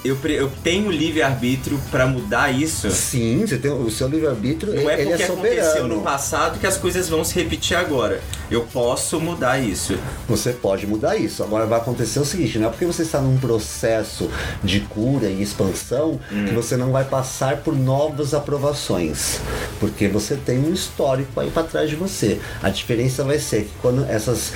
[0.06, 2.90] eu, eu tenho livre-arbítrio pra mudar isso.
[2.92, 6.68] Sim, você tem o seu livre-arbítrio, Não é ele porque é aconteceu no passado que
[6.68, 8.22] as coisas vão se repetir agora.
[8.50, 9.98] Eu posso mudar isso.
[10.28, 11.44] Você pode mudar isso.
[11.44, 14.30] Agora vai acontecer o seguinte, não é porque você está num processo
[14.64, 19.40] de cura e expansão que você não vai passar por novas aprovações,
[19.80, 22.40] porque você tem um histórico aí para trás de você.
[22.62, 24.54] A diferença vai ser que quando essas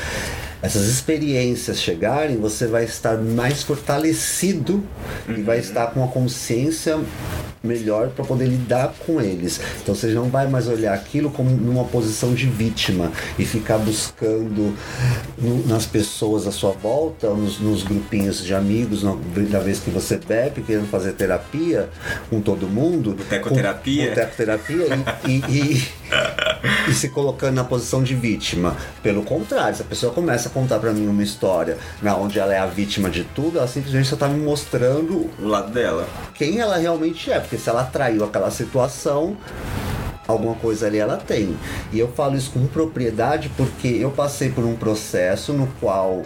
[0.62, 4.84] essas experiências chegarem, você vai estar mais fortalecido
[5.28, 7.00] e vai estar com a consciência
[7.64, 9.60] melhor para poder lidar com eles.
[9.82, 14.74] Então você não vai mais olhar aquilo como numa posição de vítima e ficar buscando
[15.38, 19.16] no- nas pessoas à sua volta, nos, nos grupinhos de amigos, na,
[19.50, 21.90] da vez que você bebe, querendo fazer terapia
[22.30, 23.12] com todo mundo.
[23.12, 24.10] Botecoterapia.
[24.10, 24.86] Botecoterapia
[25.28, 25.44] e, e,
[25.74, 25.88] e,
[26.88, 28.76] e se colocando na posição de vítima.
[29.02, 32.54] Pelo contrário, se a pessoa começa a contar para mim uma história na onde ela
[32.54, 36.08] é a vítima de tudo, ela simplesmente só tá me mostrando O lado dela.
[36.34, 39.38] quem ela realmente é, porque se ela traiu aquela situação,
[40.28, 41.58] alguma coisa ali ela tem.
[41.92, 46.24] E eu falo isso com propriedade porque eu passei por um processo no qual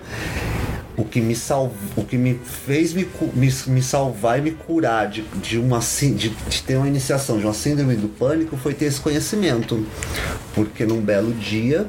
[0.97, 1.71] o que me salv...
[1.95, 6.29] o que me fez me, me, me salvar e me curar de, de uma de,
[6.29, 9.85] de ter uma iniciação de uma síndrome do pânico foi ter esse conhecimento.
[10.53, 11.87] Porque num belo dia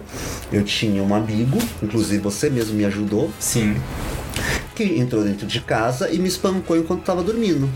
[0.53, 3.77] eu tinha um amigo, inclusive você mesmo me ajudou, Sim.
[4.75, 7.69] Que entrou dentro de casa e me espancou enquanto estava dormindo.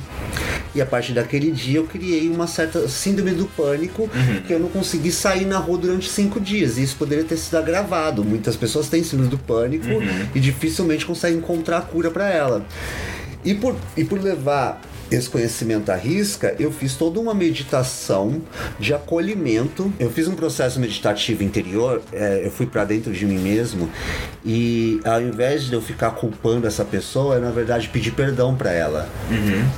[0.75, 4.09] E a partir daquele dia eu criei uma certa síndrome do pânico
[4.47, 6.77] que eu não consegui sair na rua durante cinco dias.
[6.77, 8.25] E isso poderia ter sido agravado.
[8.25, 9.87] Muitas pessoas têm síndrome do pânico
[10.35, 12.67] e dificilmente conseguem encontrar a cura para ela.
[13.45, 18.41] E por, e por levar esse conhecimento à risca, eu fiz toda uma meditação
[18.79, 19.93] de acolhimento.
[19.99, 23.89] Eu fiz um processo meditativo interior, é, eu fui para dentro de mim mesmo
[24.45, 28.71] e ao invés de eu ficar culpando essa pessoa, eu na verdade pedi perdão para
[28.73, 29.09] ela.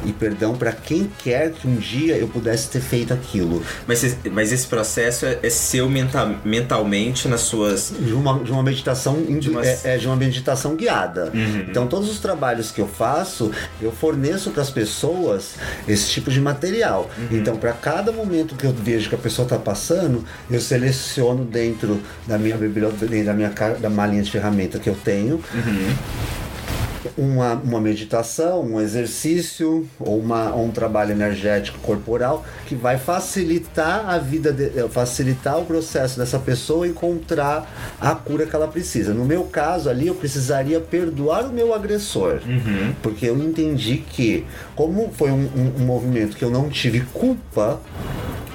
[0.05, 3.63] E perdão para quem quer que um dia eu pudesse ter feito aquilo.
[3.87, 7.93] Mas, esse- mas esse processo é, é seu menta- mentalmente nas suas.
[8.01, 11.33] de uma, de uma meditação De uma- é, é de uma meditação guiada.
[11.69, 15.20] Então todos os trabalhos que eu faço, eu forneço para as pessoas
[15.87, 17.11] esse tipo de material.
[17.31, 22.01] Então para cada momento que eu vejo que a pessoa está passando, eu seleciono dentro
[22.27, 25.43] da minha biblioteca, da minha da malinha de ferramenta que eu tenho.
[27.17, 34.09] Uma, uma meditação, um exercício ou, uma, ou um trabalho energético corporal que vai facilitar
[34.09, 37.67] a vida, de, eh, facilitar o processo dessa pessoa encontrar
[38.01, 39.15] a cura que ela precisa.
[39.15, 42.41] No meu caso ali, eu precisaria perdoar o meu agressor,
[43.03, 44.45] porque eu entendi que,
[44.77, 47.81] como foi um, um- um movimento que eu não tive culpa,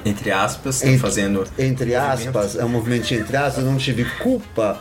[0.06, 1.44] Entre aspas, Entre- fazendo.
[1.58, 4.80] entre aspas, é um movimento entre aspas, eu não tive culpa.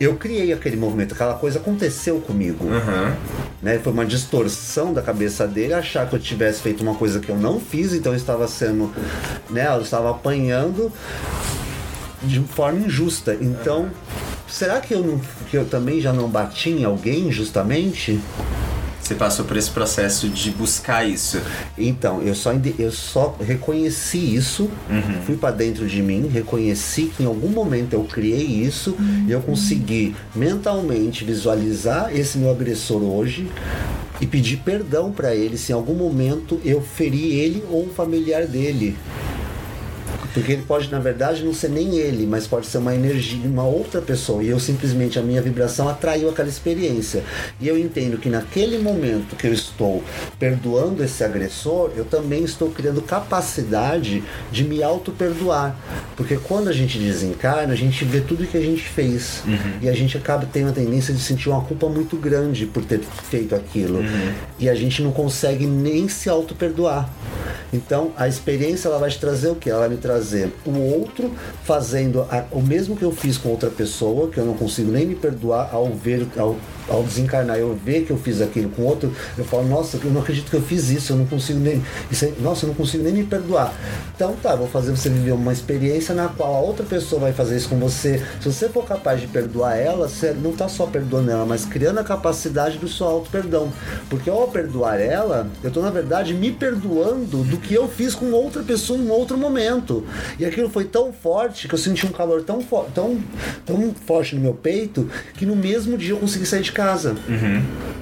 [0.00, 2.68] Eu criei aquele movimento, aquela coisa aconteceu comigo.
[2.68, 3.16] Aham.
[3.62, 3.78] Né?
[3.82, 7.36] Foi uma distorção da cabeça dele achar que eu tivesse feito uma coisa que eu
[7.36, 8.92] não fiz, então eu estava sendo,
[9.50, 10.92] né, eu estava apanhando
[12.22, 13.36] de forma injusta.
[13.40, 13.90] Então,
[14.48, 18.20] será que eu, não, que eu também já não bati em alguém justamente?
[19.08, 21.40] Você passou por esse processo de buscar isso.
[21.78, 24.68] Então, eu só, eu só reconheci isso,
[25.24, 28.94] fui pra dentro de mim, reconheci que em algum momento eu criei isso
[29.26, 33.50] e eu consegui mentalmente visualizar esse meu agressor hoje
[34.20, 38.46] e pedir perdão pra ele se em algum momento eu feri ele ou um familiar
[38.46, 38.94] dele.
[40.38, 43.64] Porque ele pode, na verdade, não ser nem ele, mas pode ser uma energia, uma
[43.64, 44.42] outra pessoa.
[44.42, 47.24] E eu simplesmente, a minha vibração atraiu aquela experiência.
[47.60, 50.02] E eu entendo que naquele momento que eu estou
[50.38, 54.22] perdoando esse agressor, eu também estou criando capacidade
[54.52, 55.76] de me auto-perdoar.
[56.16, 59.42] Porque quando a gente desencarna, a gente vê tudo que a gente fez.
[59.82, 63.00] E a gente acaba tendo a tendência de sentir uma culpa muito grande por ter
[63.28, 64.04] feito aquilo.
[64.58, 67.10] E a gente não consegue nem se auto-perdoar.
[67.72, 69.68] Então, a experiência ela vai te trazer o que?
[69.68, 70.27] Ela vai me trazer
[70.66, 71.32] o outro
[71.64, 75.06] fazendo a- o mesmo que eu fiz com outra pessoa, que eu não consigo nem
[75.06, 76.56] me perdoar ao ver, ao,
[76.88, 80.20] ao desencarnar, eu ver que eu fiz aquilo com outro, eu falo, nossa, eu não
[80.20, 81.82] acredito que eu fiz isso, eu não consigo nem.
[82.10, 83.72] Isso aí- nossa, eu não consigo nem me perdoar.
[84.14, 87.56] Então tá, vou fazer você viver uma experiência na qual a outra pessoa vai fazer
[87.56, 88.22] isso com você.
[88.40, 91.98] Se você for capaz de perdoar ela, você não tá só perdoando ela, mas criando
[91.98, 93.72] a capacidade do seu auto-perdão.
[94.08, 98.30] Porque ao perdoar ela, eu tô na verdade me perdoando do que eu fiz com
[98.32, 100.04] outra pessoa em outro momento.
[100.38, 102.60] E aquilo foi tão forte que eu senti um calor tão,
[102.94, 103.18] tão,
[103.64, 107.16] tão forte no meu peito que no mesmo dia eu consegui sair de casa.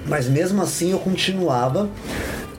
[0.07, 1.89] Mas mesmo assim eu continuava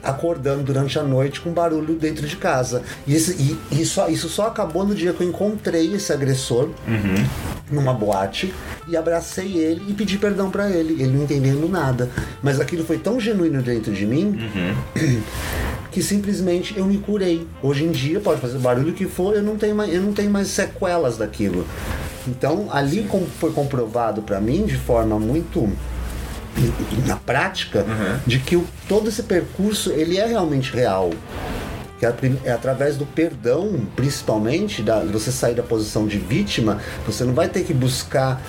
[0.02, 2.82] acordando durante a noite com barulho dentro de casa.
[3.06, 6.70] E, esse, e, e só- isso só acabou no dia que eu encontrei esse agressor
[7.70, 8.52] numa boate
[8.88, 12.08] e abracei ele e pedi perdão pra ele, ele não entendendo nada.
[12.42, 14.38] Mas aquilo foi tão genuíno dentro de mim
[15.90, 17.46] que simplesmente eu me curei.
[17.62, 20.12] Hoje em dia, pode fazer o barulho que for, eu não tenho mais, eu não
[20.12, 21.66] tenho mais sequelas daquilo.
[22.26, 25.68] Então, ali com- foi comprovado pra mim de forma muito
[27.06, 27.84] na prática
[28.26, 31.10] de que o- todo esse percurso ele é realmente real
[31.98, 37.24] que é, é através do perdão, principalmente, da, você sair da posição de vítima, você
[37.24, 38.40] não vai ter que buscar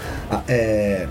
[0.47, 1.07] é,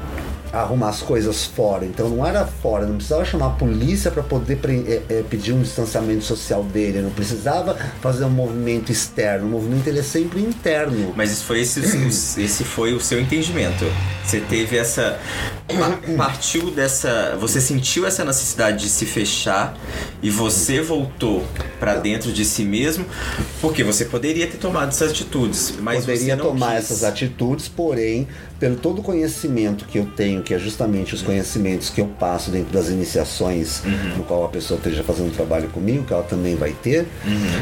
[0.53, 1.85] arrumar as coisas fora.
[1.85, 5.63] Então não era fora, não precisava chamar a polícia para poder é, é, pedir um
[5.63, 9.47] distanciamento social dele, não precisava fazer um movimento externo.
[9.47, 11.13] O movimento ele é sempre interno.
[11.17, 11.81] Mas isso foi esse,
[12.41, 13.85] esse foi o seu entendimento.
[14.25, 15.19] Você teve essa.
[15.69, 17.37] Pa- Partiu dessa.
[17.41, 19.77] Você sentiu essa necessidade de se fechar
[20.23, 21.45] e você voltou
[21.79, 23.05] pra dentro de si mesmo,
[23.61, 26.85] porque você poderia ter tomado essas atitudes, mas poderia você não tomar quis.
[26.85, 28.27] essas atitudes, porém,
[28.59, 32.51] pelo todo o conhecimento que eu tenho, que é justamente os conhecimentos que eu passo
[32.51, 34.17] dentro das iniciações, Uhum.
[34.19, 37.07] no qual a pessoa esteja fazendo um trabalho comigo, que ela também vai ter,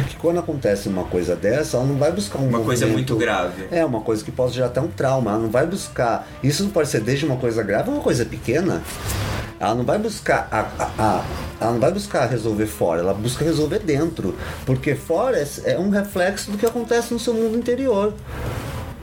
[0.08, 2.48] que quando acontece uma coisa dessa, ela não vai buscar um Uhum.
[2.56, 3.64] Uma coisa muito grave.
[3.70, 5.32] É, uma coisa que pode gerar até um trauma.
[5.32, 6.26] Ela não vai buscar.
[6.42, 8.82] Isso não pode ser desde uma coisa grave uma coisa pequena.
[9.58, 11.24] Ela não vai buscar a, a- a-
[11.60, 14.34] ela não vai buscar resolver fora, ela busca resolver dentro.
[14.66, 18.12] Porque fora é, é um reflexo do que acontece no seu mundo interior.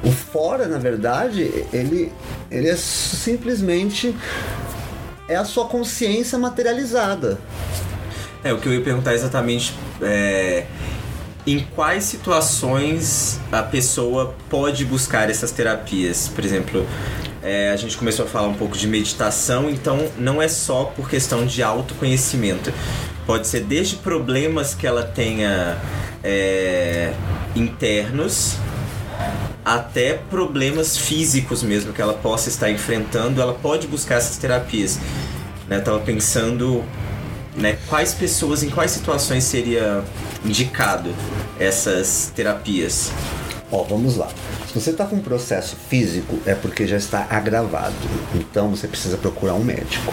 [0.03, 2.11] O fora, na verdade, ele,
[2.51, 4.15] ele é simplesmente
[5.27, 7.39] é a sua consciência materializada.
[8.43, 10.65] É, o que eu ia perguntar exatamente é.
[11.45, 16.29] Em quais situações a pessoa pode buscar essas terapias?
[16.29, 16.85] Por exemplo,
[17.43, 21.09] é, a gente começou a falar um pouco de meditação, então não é só por
[21.09, 22.73] questão de autoconhecimento.
[23.25, 25.77] Pode ser desde problemas que ela tenha
[26.23, 27.13] é,
[27.55, 28.55] internos
[29.63, 34.99] até problemas físicos mesmo que ela possa estar enfrentando, ela pode buscar essas terapias.
[35.67, 35.77] Né?
[35.77, 36.83] Eu tava pensando
[37.55, 40.03] né, quais pessoas, em quais situações seria
[40.45, 41.13] indicado
[41.59, 43.11] essas terapias.
[43.71, 44.29] Ó, vamos lá.
[44.73, 47.93] Se você está com um processo físico, é porque já está agravado.
[48.33, 50.11] Então você precisa procurar um médico.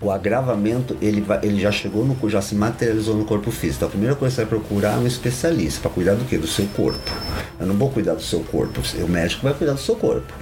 [0.00, 3.76] O agravamento, ele, vai, ele já chegou no já se materializou no corpo físico.
[3.78, 6.36] Então a primeira coisa que você vai procurar é um especialista para cuidar do que?
[6.36, 7.10] Do seu corpo.
[7.58, 10.32] Eu não vou cuidar do seu corpo, o médico vai cuidar do seu corpo.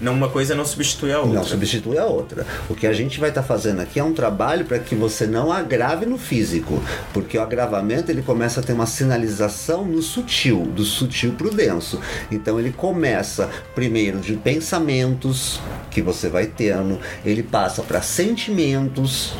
[0.00, 1.34] Não, uma coisa não substitui a outra.
[1.34, 2.44] Não substitui a outra.
[2.68, 5.52] O que a gente vai estar fazendo aqui é um trabalho para que você não
[5.52, 10.82] agrave no físico, porque o agravamento ele começa a ter uma sinalização no sutil, do
[10.84, 12.00] sutil para o denso.
[12.32, 19.34] Então ele começa primeiro de pensamentos que você vai tendo, ele passa para sentimentos dos.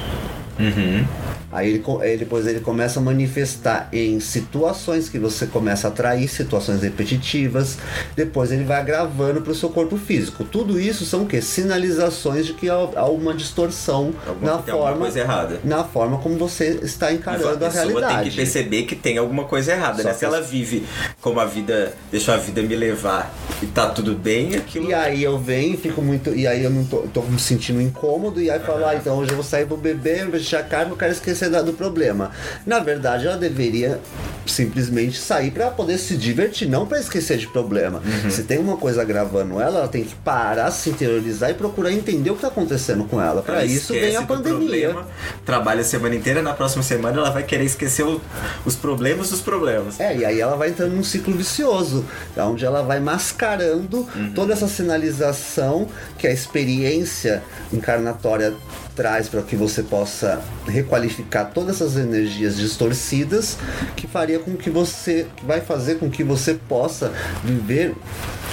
[0.60, 1.04] Uhum.
[1.52, 6.28] Aí ele, aí depois ele começa a manifestar em situações que você começa a atrair,
[6.28, 7.78] situações repetitivas.
[8.16, 10.44] Depois ele vai agravando para o seu corpo físico.
[10.44, 11.40] Tudo isso são o quê?
[11.40, 15.60] Sinalizações de que há, uma distorção Alguma- na forma, coisa errada.
[15.64, 18.22] na forma como você está a encarando a, pessoa realidade.
[18.22, 20.14] tem que perceber que tem alguma coisa errada, Só né?
[20.14, 20.84] Se ela vive
[21.20, 23.32] como a vida, deixa a vida me levar
[23.62, 26.34] e tá tudo bem, aquilo E aí eu venho e fico muito.
[26.34, 28.40] E aí eu não tô, tô me sentindo incômodo.
[28.40, 30.90] E aí falo, ah, então hoje eu vou sair pro beber, vou deixar a carne,
[30.90, 32.30] eu quero esquecer da- do problema.
[32.64, 34.00] Na verdade, ela deveria
[34.46, 38.00] simplesmente sair pra poder se divertir, não pra esquecer de problema.
[38.24, 38.30] Uhum.
[38.30, 42.30] Se tem uma coisa gravando ela, ela tem que parar, se interiorizar e procurar entender
[42.30, 43.42] o que tá acontecendo com ela.
[43.42, 44.90] Pra Ela isso vem a pandemia.
[44.90, 45.08] problema,
[45.44, 48.20] trabalha a semana inteira, na próxima semana ela vai querer esquecer o-
[48.64, 49.98] os problemas dos problemas.
[50.00, 52.04] É, e aí ela vai entrando num ciclo vicioso,
[52.36, 58.54] onde ela vai mascarando toda essa sinalização que a experiência encarnatória
[58.96, 63.58] traz para que você possa requalificar todas essas energias distorcidas
[63.94, 67.12] que faria com que você vai fazer com que você possa
[67.44, 67.94] viver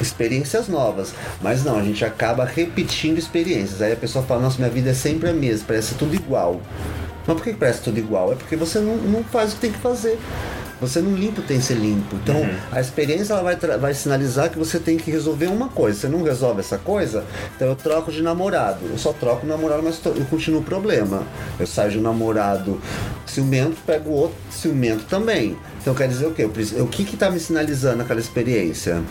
[0.02, 1.14] experiências novas.
[1.42, 3.82] Mas não, a gente acaba repetindo experiências.
[3.82, 6.62] Aí a pessoa fala: "Nossa, minha vida é sempre a mesma, parece tudo igual".
[7.26, 8.34] Mas por que parece tudo igual?
[8.34, 10.20] É porque você não, não faz o que tem que fazer.
[10.88, 12.16] Você não limpa o tem que ser limpo.
[12.22, 12.58] Então, Uhum.
[12.72, 16.00] a experiência ela vai, vai sinalizar que você tem que resolver uma coisa.
[16.00, 17.24] Você não resolve essa coisa,
[17.56, 18.80] então eu troco de namorado.
[18.90, 21.24] Eu só troco o namorado, mas eu continuo o problema.
[21.60, 22.80] Eu saio de um namorado
[23.26, 25.58] ciumento, pego outro ciumento também.
[25.82, 26.48] Então quer dizer o quê?
[26.74, 29.02] Eu o que que tá me sinalizando aquela experiência?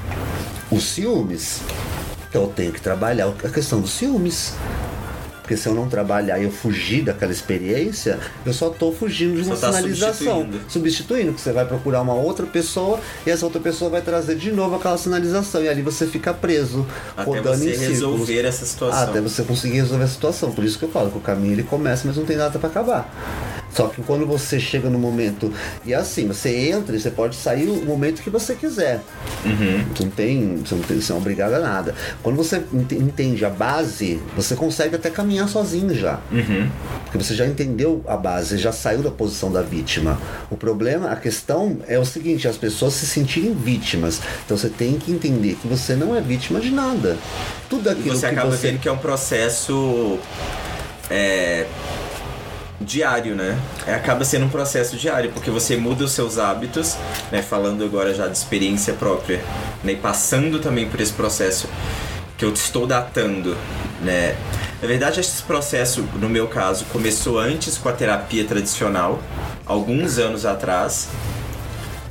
[0.70, 1.60] Os ciúmes.
[2.28, 4.54] Então eu tenho que trabalhar a questão dos ciúmes.
[5.42, 9.48] Porque se eu não trabalhar e eu fugir daquela experiência, eu só tô fugindo de
[9.48, 10.38] uma tá sinalização.
[10.38, 10.60] substituindo.
[10.68, 14.52] Substituindo, que você vai procurar uma outra pessoa e essa outra pessoa vai trazer de
[14.52, 15.62] novo aquela sinalização.
[15.62, 17.88] E ali você fica preso, Até rodando você em círculos.
[17.88, 19.02] resolver essa situação.
[19.02, 20.52] Até você conseguir resolver a situação.
[20.52, 22.68] Por isso que eu falo que o caminho ele começa, mas não tem data para
[22.68, 23.61] acabar.
[23.74, 25.52] Só que quando você chega no momento.
[25.84, 29.00] E é assim, você entra e você pode sair o momento que você quiser.
[29.94, 30.56] Você não tem.
[30.58, 31.94] Você não, tem, você não é obrigado a nada.
[32.22, 36.20] Quando você ent- entende a base, você consegue até caminhar sozinho já.
[37.04, 40.18] Porque você já entendeu a base, já saiu da posição da vítima.
[40.50, 44.20] O problema, a questão é o seguinte, as pessoas se sentirem vítimas.
[44.44, 47.16] Então você tem que entender que você não é vítima de nada.
[47.68, 50.18] Tudo E aquilo você que acaba você vendo que é um processo
[51.10, 51.66] é,
[52.82, 53.58] diário, né?
[53.86, 56.96] É, acaba sendo um processo diário, porque você muda os seus hábitos,
[57.30, 57.42] né?
[57.42, 59.42] Falando agora já de experiência própria,
[59.82, 59.92] né?
[59.92, 61.68] E passando também por esse processo
[62.36, 63.56] que eu estou datando,
[64.02, 64.36] né?
[64.80, 69.22] Na verdade, esse processo, no meu caso, começou antes com a terapia tradicional,
[69.64, 71.08] alguns anos atrás.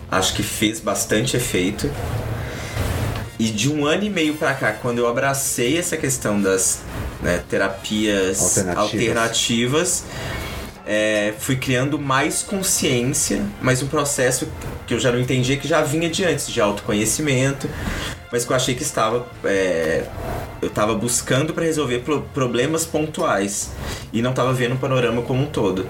[0.09, 1.91] Acho que fez bastante efeito.
[3.37, 6.81] E de um ano e meio pra cá, quando eu abracei essa questão das
[7.21, 8.77] né, terapias Alternativas.
[8.77, 10.03] alternativas,
[10.93, 14.45] é, fui criando mais consciência, mas um processo
[14.85, 17.69] que eu já não entendia que já vinha de antes, de autoconhecimento,
[18.29, 19.25] mas que eu achei que estava.
[19.45, 20.03] é,
[20.61, 23.71] eu estava buscando para resolver pro- problemas pontuais
[24.11, 25.87] e não estava vendo o panorama como um todo.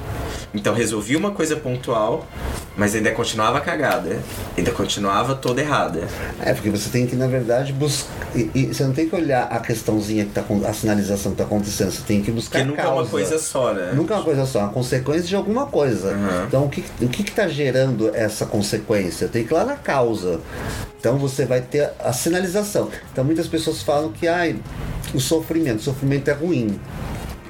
[0.53, 2.27] Então resolvi uma coisa pontual,
[2.75, 4.19] mas ainda continuava cagada,
[4.57, 6.07] ainda continuava toda errada.
[6.41, 8.11] É, porque você tem que, na verdade, buscar.
[8.35, 11.37] E, e você não tem que olhar a questãozinha que tá com a sinalização que
[11.37, 13.01] tá acontecendo, você tem que buscar Porque nunca é causa.
[13.01, 13.91] uma coisa só, né?
[13.93, 16.11] Nunca é uma coisa só, é uma consequência de alguma coisa.
[16.11, 16.45] Uhum.
[16.47, 19.27] Então, o que, o que que tá gerando essa consequência?
[19.27, 20.39] Tem que ir lá na causa.
[20.99, 22.89] Então, você vai ter a sinalização.
[23.11, 24.57] Então, muitas pessoas falam que ai,
[25.13, 26.79] o sofrimento, o sofrimento é ruim.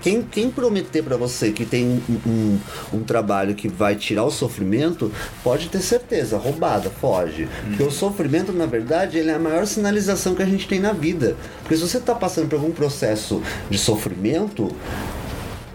[0.01, 2.59] Quem, quem prometer para você que tem um, um,
[2.93, 5.11] um trabalho que vai tirar o sofrimento,
[5.43, 7.47] pode ter certeza, roubada, foge.
[7.67, 10.91] Porque o sofrimento, na verdade, ele é a maior sinalização que a gente tem na
[10.91, 11.35] vida.
[11.61, 14.75] Porque se você está passando por algum processo de sofrimento,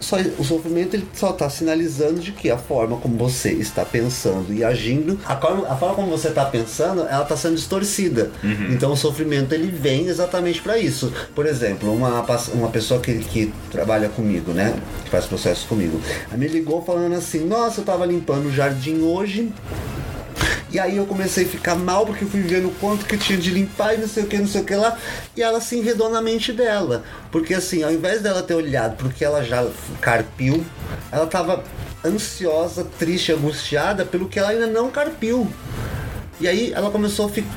[0.07, 4.55] só, o sofrimento ele só está sinalizando de que a forma como você está pensando
[4.55, 8.31] e agindo, a forma, a forma como você está pensando, ela está sendo distorcida.
[8.71, 11.13] Então o sofrimento ele vem exatamente para isso.
[11.35, 16.37] Por exemplo, uma, uma pessoa que, que trabalha comigo, né, que faz processos comigo, ela
[16.37, 19.53] me ligou falando assim: Nossa, eu estava limpando o jardim hoje.
[20.77, 23.39] E aí eu comecei a ficar mal porque eu fui vendo o quanto que tinha
[23.39, 24.95] de limpar e não sei o que, não sei o que lá.
[25.35, 27.03] E ela se enredou na mente dela.
[27.33, 29.67] Porque assim, ao invés dela ter olhado porque ela já
[30.03, 30.63] carpiu,
[31.11, 31.65] ela tava
[32.05, 35.51] ansiosa, triste, angustiada pelo que ela ainda não carpiu.
[36.39, 37.49] E aí ela começou a ficar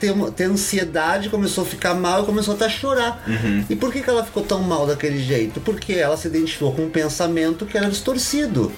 [0.00, 3.22] ter, ter ansiedade, começou a ficar mal e começou até a chorar.
[3.68, 5.60] E por que, que ela ficou tão mal daquele jeito?
[5.60, 8.72] Porque ela se identificou com um pensamento que era distorcido.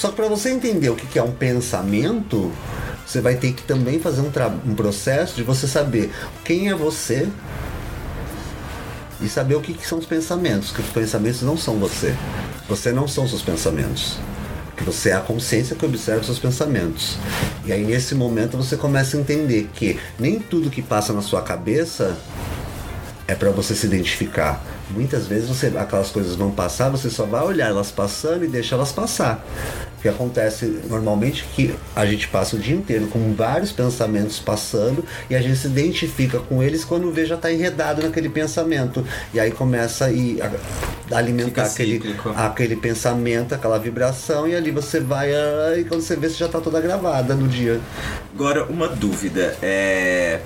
[0.00, 2.50] Só que para você entender o que é um pensamento,
[3.06, 4.30] você vai ter que também fazer um,
[4.70, 6.10] um processo de você saber
[6.42, 7.28] quem é você
[9.20, 10.72] e saber o que, que são os pensamentos.
[10.72, 12.16] Que os pensamentos não são você.
[12.66, 14.16] Você não são seus pensamentos.
[14.86, 17.18] Você é a consciência que observa seus pensamentos.
[17.66, 21.42] E aí nesse momento você começa a entender que nem tudo que passa na sua
[21.42, 22.16] cabeça
[23.28, 24.64] é para você se identificar.
[24.92, 28.74] Muitas vezes você, aquelas coisas vão passar, você só vai olhar elas passando e deixa
[28.74, 29.44] elas passar.
[29.98, 34.38] O que acontece normalmente é que a gente passa o dia inteiro com vários pensamentos
[34.38, 39.04] passando e a gente se identifica com eles quando vê já está enredado naquele pensamento.
[39.34, 45.32] E aí começa a, a- alimentar aquele, aquele pensamento, aquela vibração, e ali você vai.
[45.34, 47.78] ah, E quando você vê, você já está toda gravada no dia.
[48.34, 49.54] Agora, uma dúvida.
[49.60, 50.40] É.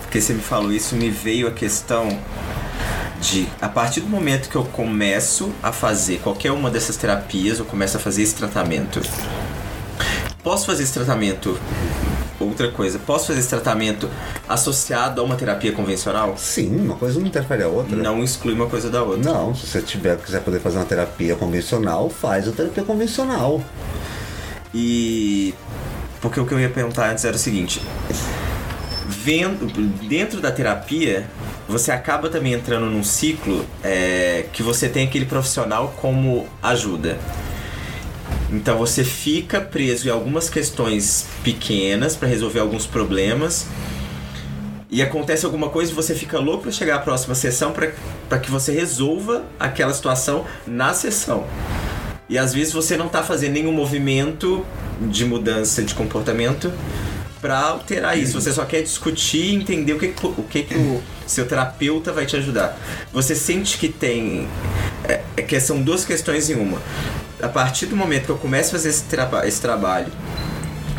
[0.00, 2.06] Porque você me falou isso, me veio a questão
[3.22, 7.64] de a partir do momento que eu começo a fazer qualquer uma dessas terapias, eu
[7.64, 9.00] começo a fazer esse tratamento.
[10.42, 11.58] Posso fazer esse tratamento?
[12.40, 14.10] Outra coisa, posso fazer esse tratamento
[14.48, 16.34] associado a uma terapia convencional?
[16.36, 17.96] Sim, uma coisa não interfere a outra.
[17.96, 19.32] Não exclui uma coisa da outra.
[19.32, 23.62] Não, se você tiver, quiser poder fazer uma terapia convencional, faz a terapia convencional.
[24.74, 25.54] E.
[26.20, 27.80] Porque o que eu ia perguntar antes era o seguinte:
[29.06, 29.66] vendo
[30.08, 31.28] dentro da terapia,
[31.72, 37.18] você acaba também entrando num ciclo é, que você tem aquele profissional como ajuda.
[38.50, 43.66] Então você fica preso em algumas questões pequenas para resolver alguns problemas.
[44.90, 48.50] E acontece alguma coisa e você fica louco para chegar à próxima sessão para que
[48.50, 51.46] você resolva aquela situação na sessão.
[52.28, 54.64] E às vezes você não tá fazendo nenhum movimento
[55.00, 56.70] de mudança de comportamento
[57.42, 58.40] para alterar isso.
[58.40, 62.24] Você só quer discutir e entender o que, o que, que o seu terapeuta vai
[62.24, 62.78] te ajudar.
[63.12, 64.48] Você sente que tem.
[65.04, 66.80] É, é que são duas questões em uma.
[67.42, 70.12] A partir do momento que eu começo a fazer esse, traba esse trabalho,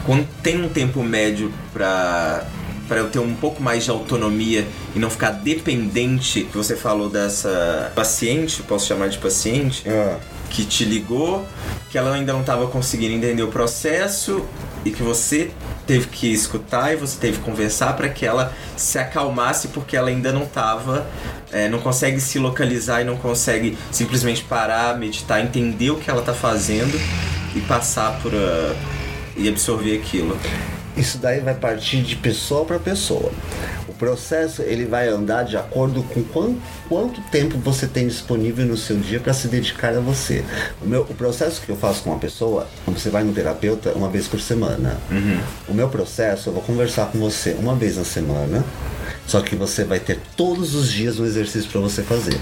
[0.05, 2.45] quando tem um tempo médio para
[2.85, 7.09] para eu ter um pouco mais de autonomia e não ficar dependente, que você falou
[7.09, 9.85] dessa paciente, posso chamar de paciente,
[10.49, 11.47] que te ligou,
[11.89, 14.45] que ela ainda não estava conseguindo entender o processo
[14.85, 15.51] e que você
[15.87, 20.09] teve que escutar e você teve que conversar para que ela se acalmasse porque ela
[20.09, 21.05] ainda não estava,
[21.69, 26.33] não consegue se localizar e não consegue simplesmente parar, meditar, entender o que ela está
[26.33, 26.99] fazendo
[27.55, 28.75] e passar por ah,
[29.35, 30.37] e absorver aquilo.
[30.95, 33.31] Isso daí vai partir de pessoa para pessoa.
[33.93, 38.75] O processo ele vai andar de acordo com quanto, quanto tempo você tem disponível no
[38.75, 40.43] seu dia para se dedicar a você.
[40.81, 43.91] O, meu, o processo que eu faço com uma pessoa, quando você vai no terapeuta
[43.91, 44.97] uma vez por semana.
[45.67, 48.65] O meu processo, eu vou conversar com você uma vez na semana.
[49.27, 52.39] Só que você vai ter todos os dias um exercício para você fazer.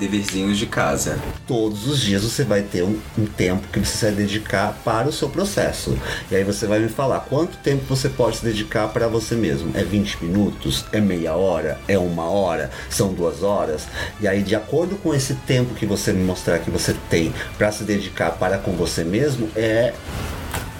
[0.00, 1.18] Deverzinhos de casa.
[1.46, 5.12] todos os dias você vai ter um, um tempo que você vai dedicar para o
[5.12, 5.94] seu processo.
[6.30, 9.70] E aí você vai me falar quanto tempo você pode se dedicar para você mesmo.
[9.74, 10.86] É 20 minutos?
[10.90, 11.78] É meia hora?
[11.86, 12.70] É uma hora?
[12.88, 13.86] São duas horas?
[14.20, 17.70] E aí, de acordo com esse tempo que você me mostrar que você tem para
[17.70, 19.92] se dedicar para com você mesmo, é.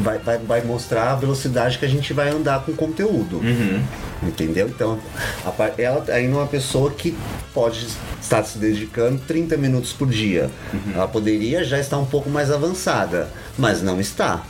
[0.00, 3.40] Vai, vai, vai mostrar a velocidade que a gente vai andar com o conteúdo.
[4.22, 4.68] Entendeu?
[4.68, 4.98] Então,
[5.44, 7.16] a ela ainda é uma pessoa que
[7.54, 7.86] pode
[8.20, 10.50] estar se dedicando 30 minutos por dia.
[10.94, 14.44] Ela poderia já estar um pouco mais avançada, mas não está.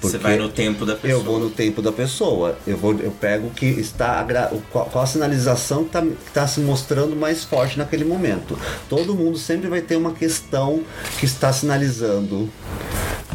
[0.00, 1.10] Você Porque vai no tempo da pessoa.
[1.20, 2.56] Eu vou no tempo da pessoa.
[2.66, 6.60] Eu vou, eu pego o que está agra- qual, qual a sinalização que está se
[6.60, 8.58] mostrando mais forte naquele momento.
[8.88, 10.82] Todo mundo sempre vai ter uma questão
[11.18, 12.48] que está sinalizando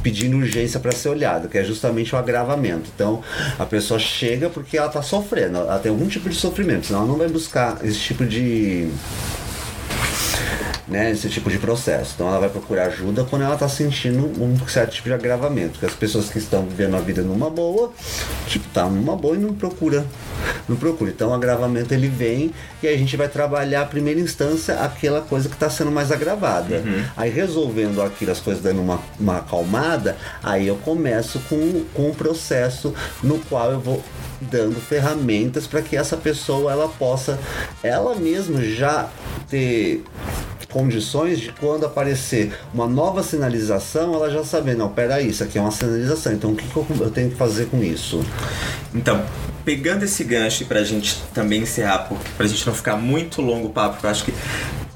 [0.02, 2.90] pedindo urgência para ser olhado, que é justamente o agravamento.
[2.96, 3.22] Então,
[3.60, 7.08] a pessoa chega porque ela está sofrendo, ela tem algum tipo de sofrimento, senão ela
[7.10, 8.90] não vai buscar esse tipo de
[10.92, 12.12] né, esse tipo de processo.
[12.16, 15.72] Então ela vai procurar ajuda quando ela está sentindo um certo tipo de agravamento.
[15.72, 17.94] Porque as pessoas que estão vivendo a vida numa boa,
[18.46, 20.06] tipo, tá numa boa e não procura.
[20.68, 21.10] Não procura.
[21.10, 22.52] Então o agravamento ele vem
[22.84, 26.84] e a gente vai trabalhar a primeira instância aquela coisa que está sendo mais agravada.
[27.16, 32.14] Aí resolvendo aquilo, as coisas dando uma, uma acalmada, aí eu começo com, com um
[32.14, 34.04] processo no qual eu vou
[34.42, 37.40] dando ferramentas para que essa pessoa ela possa
[37.84, 39.08] ela mesma já
[39.48, 40.04] ter
[40.72, 45.62] condições de quando aparecer uma nova sinalização, ela já saber, não, peraí, isso aqui é
[45.62, 48.24] uma sinalização, então o que, que eu, tenho que fazer com isso?
[48.94, 49.24] Então,
[49.64, 53.70] pegando esse gancho pra gente também encerrar, porque pra gente não ficar muito longo o
[53.72, 54.34] papo, porque eu acho que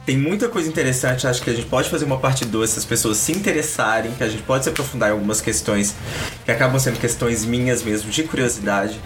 [0.05, 2.85] tem muita coisa interessante, acho que a gente pode fazer uma parte 2 se as
[2.85, 5.95] pessoas se interessarem, que a gente pode se aprofundar em algumas questões
[6.45, 8.99] que acabam sendo questões minhas mesmo, de curiosidade.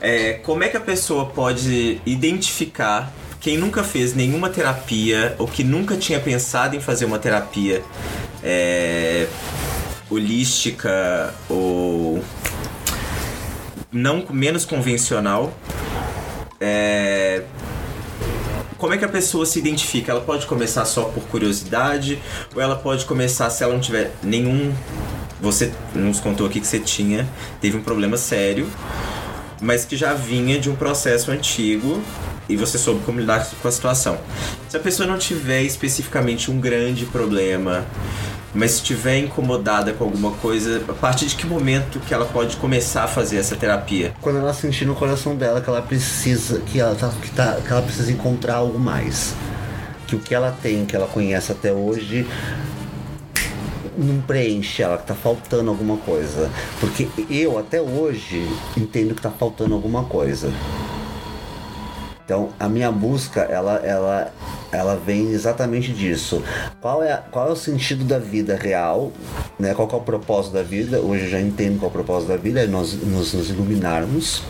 [0.00, 3.12] É, como é que a pessoa pode identificar
[3.42, 7.82] quem nunca fez nenhuma terapia ou que nunca tinha pensado em fazer uma terapia
[8.42, 9.26] é,
[10.08, 12.24] holística ou
[13.90, 15.52] não menos convencional.
[16.60, 17.42] É,
[18.78, 20.12] como é que a pessoa se identifica?
[20.12, 22.22] Ela pode começar só por curiosidade
[22.54, 24.72] ou ela pode começar se ela não tiver nenhum
[25.40, 27.28] você nos contou aqui que você tinha
[27.60, 28.70] teve um problema sério,
[29.60, 32.00] mas que já vinha de um processo antigo
[32.48, 34.18] e você soube como lidar com a situação.
[34.68, 37.86] Se a pessoa não tiver especificamente um grande problema,
[38.54, 43.04] mas estiver incomodada com alguma coisa, a partir de que momento que ela pode começar
[43.04, 44.14] a fazer essa terapia?
[44.20, 47.72] Quando ela sentir no coração dela que ela precisa, que ela, tá, que, tá, que
[47.72, 49.34] ela precisa encontrar algo mais.
[50.06, 52.26] Que o que ela tem, que ela conhece até hoje,
[53.96, 56.50] não preenche ela, que tá faltando alguma coisa.
[56.78, 60.52] Porque eu até hoje entendo que tá faltando alguma coisa.
[62.32, 64.32] Então a minha busca ela, ela,
[64.72, 66.42] ela vem exatamente disso.
[66.80, 69.12] Qual é, qual é o sentido da vida real?
[69.58, 69.74] Né?
[69.74, 70.98] Qual é o propósito da vida?
[70.98, 74.42] Hoje eu já entendo qual é o propósito da vida, é nós nos, nos iluminarmos.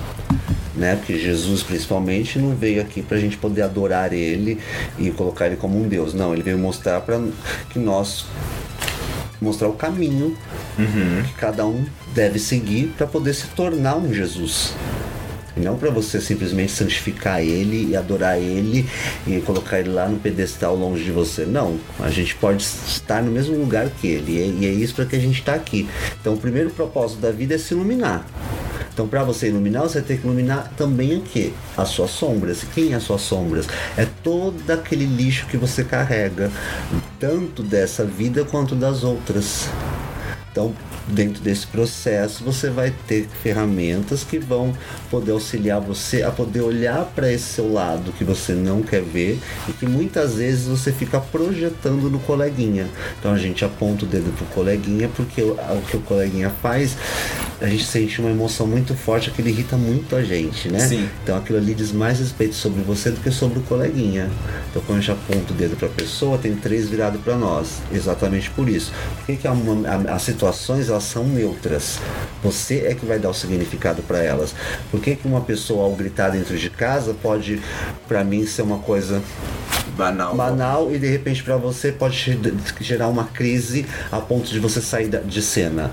[0.76, 0.94] Né?
[0.94, 4.60] Porque Jesus principalmente não veio aqui para a gente poder adorar Ele
[4.96, 6.14] e colocar Ele como um Deus.
[6.14, 7.20] Não, Ele veio mostrar para
[7.68, 8.26] que nós
[9.40, 10.36] mostrar o caminho
[11.26, 14.72] que cada um deve seguir para poder se tornar um Jesus.
[15.56, 18.88] Não para você simplesmente santificar ele e adorar ele
[19.26, 21.44] e colocar ele lá no pedestal longe de você.
[21.44, 24.32] Não, a gente pode estar no mesmo lugar que ele.
[24.32, 25.88] E é, é isso para que a gente está aqui.
[26.20, 28.26] Então, o primeiro propósito da vida é se iluminar.
[28.92, 31.52] Então, para você iluminar, você tem que iluminar também o quê?
[31.76, 32.62] As suas sombras.
[32.74, 33.66] Quem é as suas sombras?
[33.96, 36.50] É todo aquele lixo que você carrega,
[37.18, 39.68] tanto dessa vida quanto das outras.
[40.50, 40.74] Então,
[41.08, 44.72] dentro desse processo, você vai ter ferramentas que vão
[45.10, 49.38] poder auxiliar você a poder olhar para esse seu lado que você não quer ver
[49.68, 52.88] e que muitas vezes você fica projetando no coleguinha.
[53.18, 56.96] Então a gente aponta o dedo pro coleguinha porque o, o que o coleguinha faz,
[57.60, 60.80] a gente sente uma emoção muito forte que ele irrita muito a gente, né?
[60.80, 61.08] Sim.
[61.22, 64.30] Então aquilo ali diz mais respeito sobre você do que sobre o coleguinha.
[64.70, 67.80] Então quando a gente aponta o dedo para a pessoa, tem três virado para nós.
[67.92, 68.92] Exatamente por isso.
[69.18, 71.98] Por que, que as situações elas são neutras?
[72.42, 74.54] Você é que vai dar o significado para elas.
[74.90, 77.60] Por que, que uma pessoa ao gritar dentro de casa pode,
[78.06, 79.22] para mim, ser uma coisa
[79.96, 80.34] Banal.
[80.34, 82.38] banal e de repente para você pode ge-
[82.80, 85.90] gerar uma crise a ponto de você sair de cena.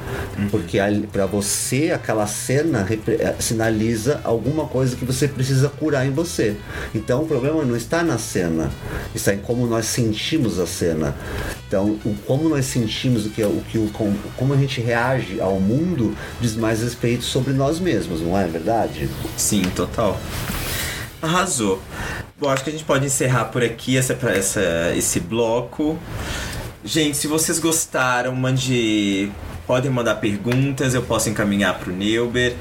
[0.51, 0.77] Porque
[1.11, 6.55] para você aquela cena eh, sinaliza alguma coisa que você precisa curar em você.
[6.95, 8.69] Então o problema não está na cena
[9.13, 11.15] está em como nós sentimos a cena.
[11.67, 15.39] Então o como nós sentimos o que o que o com- como a gente reage
[15.41, 19.09] ao mundo diz mais respeito sobre nós mesmos não é verdade?
[19.37, 20.19] Sim, total.
[21.21, 21.81] Arrasou.
[22.39, 25.97] Bom, acho que a gente pode encerrar por aqui essa, essa, esse bloco.
[26.83, 29.31] Gente, se vocês gostaram, mande.
[29.67, 32.55] Podem mandar perguntas, eu posso encaminhar pro Neuber.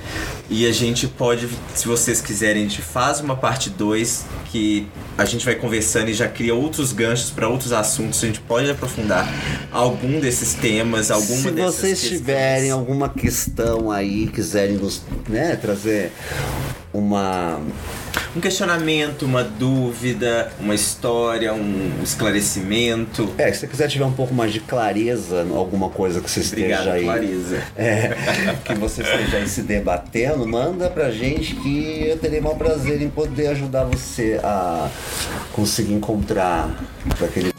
[0.51, 4.87] E a gente pode, se vocês quiserem, a gente faz uma parte 2 que
[5.17, 8.23] a gente vai conversando e já cria outros ganchos para outros assuntos.
[8.23, 9.27] A gente pode aprofundar
[9.73, 12.19] algum desses temas, alguma Se vocês questões.
[12.19, 15.01] tiverem alguma questão aí, quiserem nos
[15.31, 16.13] né, trazer
[16.93, 17.61] uma.
[18.37, 23.33] Um questionamento, uma dúvida, uma história, um esclarecimento.
[23.39, 26.81] É, se você quiser tiver um pouco mais de clareza alguma coisa que você Obrigado,
[26.81, 27.05] esteja aí.
[27.05, 27.63] Clarisa.
[27.77, 28.17] É,
[28.65, 33.01] que você esteja aí se debatendo, manda pra gente que eu terei o maior prazer
[33.01, 34.89] em poder ajudar você a
[35.53, 36.71] conseguir encontrar
[37.25, 37.53] aquele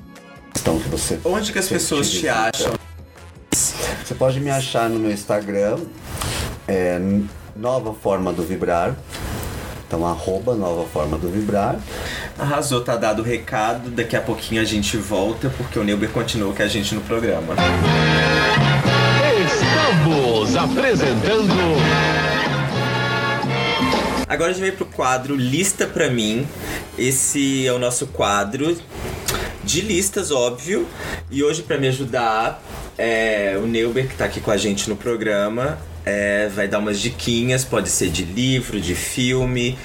[0.53, 1.19] questão que você.
[1.25, 2.73] Onde que as pessoas te acham?
[3.51, 5.79] Você pode me achar no meu Instagram,
[6.67, 6.99] é,
[7.55, 8.95] Nova Forma do Vibrar.
[9.89, 11.75] Então, arroba Nova Forma do Vibrar.
[12.37, 13.89] Arrasou, tá dado o recado.
[13.89, 17.55] Daqui a pouquinho a gente volta, porque o Neuber continuou com a gente no programa.
[19.43, 21.79] Estamos apresentando
[24.27, 26.47] Agora a gente vem pro quadro Lista Pra Mim.
[26.95, 28.77] Esse é o nosso quadro
[29.63, 30.87] de listas, óbvio.
[31.31, 32.61] E hoje, pra me ajudar,
[32.95, 36.99] é, o Neuber, que tá aqui com a gente no programa, é, vai dar umas
[36.99, 37.63] diquinhas.
[37.65, 39.77] Pode ser de livro, de filme,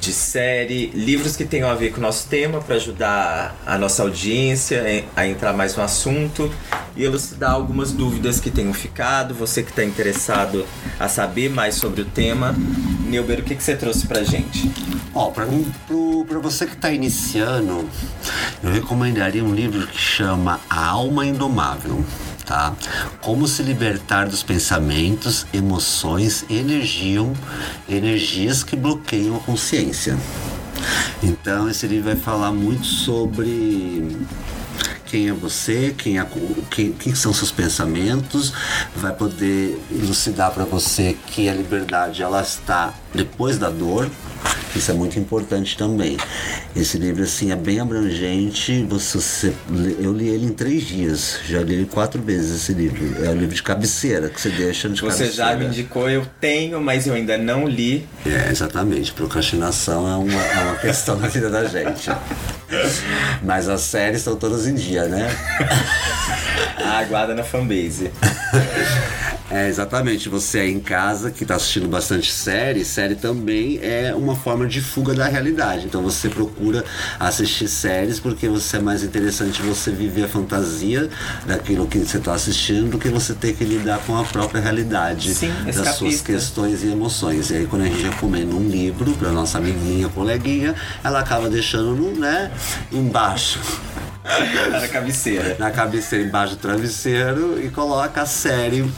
[0.00, 0.86] de série.
[0.94, 4.82] Livros que tenham a ver com o nosso tema, pra ajudar a nossa audiência
[5.16, 6.50] a entrar mais no assunto.
[6.96, 9.32] E elucidar algumas dúvidas que tenham ficado.
[9.34, 10.66] Você que tá interessado
[10.98, 12.54] a saber mais sobre o tema.
[13.06, 14.70] Neuber, o que, que você trouxe pra gente?
[15.14, 17.88] Ó, pro- pra você que tá iniciando,
[18.62, 22.04] eu recomendaria um livro que chama A Alma Indomável.
[22.50, 22.74] Tá?
[23.20, 27.32] Como se libertar dos pensamentos, emoções, energiam,
[27.88, 30.18] energias que bloqueiam a consciência.
[31.22, 34.16] Então esse livro vai falar muito sobre
[35.06, 36.26] quem é você, quem, é,
[36.68, 38.52] quem, quem são seus pensamentos,
[38.96, 44.10] vai poder elucidar para você que a liberdade ela está depois da dor
[44.74, 46.16] Isso é muito importante também.
[46.76, 48.84] Esse livro assim é bem abrangente.
[48.88, 49.52] Você, você-
[49.98, 51.40] eu li ele em três dias.
[51.46, 53.24] Já li ele quatro vezes esse livro.
[53.24, 55.32] É o livro de cabeceira que você deixa de Você cabeceira.
[55.32, 58.06] já me indicou, eu tenho, mas eu ainda não li.
[58.24, 59.12] É, exatamente.
[59.12, 62.08] Procrastinação é uma, é uma questão da vida da gente.
[63.42, 65.28] Mas as séries estão todas em dia, né?
[67.00, 68.10] Aguarda na fanbase.
[69.50, 70.28] É, exatamente.
[70.28, 74.80] Você aí em casa que tá assistindo bastante série, série também é uma forma de
[74.80, 75.86] fuga da realidade.
[75.86, 76.84] Então você procura
[77.18, 81.08] assistir séries porque você é mais interessante você viver a fantasia
[81.46, 85.34] daquilo que você tá assistindo do que você ter que lidar com a própria realidade
[85.34, 87.50] Sim, das suas questões e emoções.
[87.50, 91.96] E aí quando a gente recomenda um livro pra nossa amiguinha, coleguinha, ela acaba deixando,
[91.96, 92.52] no, né,
[92.92, 93.58] embaixo
[94.70, 95.56] na cabeceira.
[95.58, 98.90] na cabeceira embaixo do travesseiro e coloca a série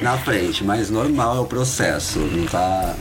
[0.00, 0.64] na frente.
[0.64, 2.94] Mas normal é o processo, não tá.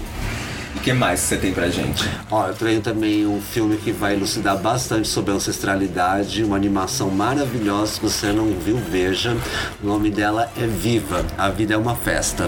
[0.85, 2.07] O que mais você tem pra gente?
[2.29, 7.09] Ó, eu tenho também um filme que vai elucidar bastante sobre a ancestralidade, uma animação
[7.09, 9.35] maravilhosa, se você não viu, veja.
[9.81, 12.47] O nome dela é Viva, a vida é uma festa.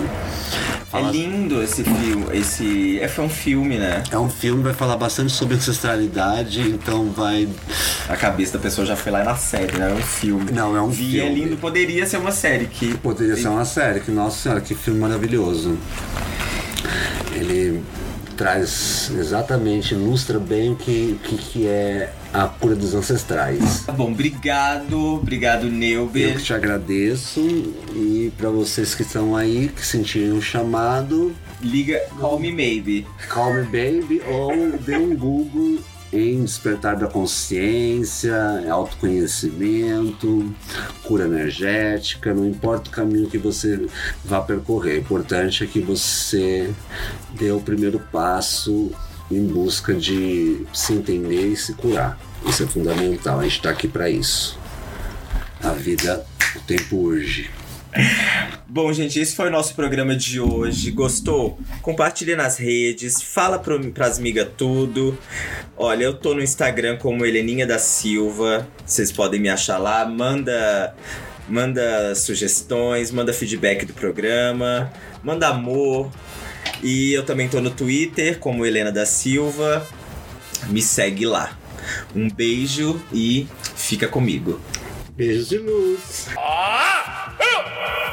[0.92, 2.28] Fala- É lindo esse filme.
[2.32, 3.00] Esse.
[3.02, 4.04] É, foi um filme, né?
[4.12, 7.50] É um filme vai falar bastante sobre ancestralidade, então vai.
[8.08, 9.90] A cabeça da pessoa já foi lá na série, né?
[9.90, 10.52] É um filme.
[10.52, 11.42] Não, é um Vi, é filme.
[11.42, 12.96] lindo, poderia ser uma série que.
[13.00, 15.76] Poderia ser uma série, que nossa senhora, que filme maravilhoso.
[17.36, 17.82] Ele
[18.38, 23.82] traz exatamente, ilustra bem o que, que, que é a cura dos ancestrais.
[23.86, 26.38] Tá bom, obrigado, obrigado, Eu Neuber.
[26.38, 27.42] que te agradeço
[27.96, 33.08] e para vocês que estão aí, que sentirem o chamado, Liga Call Me Maybe.
[33.28, 35.80] Call Me Baby ou dê um Google
[36.12, 38.36] em despertar da consciência,
[38.70, 40.54] autoconhecimento,
[41.04, 43.88] cura energética, não importa o caminho que você
[44.24, 46.74] vá percorrer, o importante é que você
[47.32, 48.92] dê o primeiro passo
[49.30, 52.18] em busca de se entender e se curar.
[52.46, 54.58] Isso é fundamental, a gente está aqui para isso.
[55.62, 57.50] A vida, o tempo urge.
[58.68, 60.92] Bom, gente, esse foi o nosso programa de hoje.
[60.92, 61.60] Gostou?
[61.82, 65.18] Compartilha nas redes, fala pro, pras migas tudo.
[65.76, 68.68] Olha, eu tô no Instagram como Heleninha da Silva.
[68.86, 70.06] Vocês podem me achar lá.
[70.06, 70.96] Manda,
[71.48, 74.92] manda sugestões, manda feedback do programa,
[75.24, 76.12] manda amor.
[76.84, 79.86] E eu também tô no Twitter como Helena da Silva.
[80.70, 81.58] Me segue lá.
[82.16, 84.60] Um beijo e fica comigo.
[85.16, 86.28] Beijos de luz.
[87.40, 88.07] Help!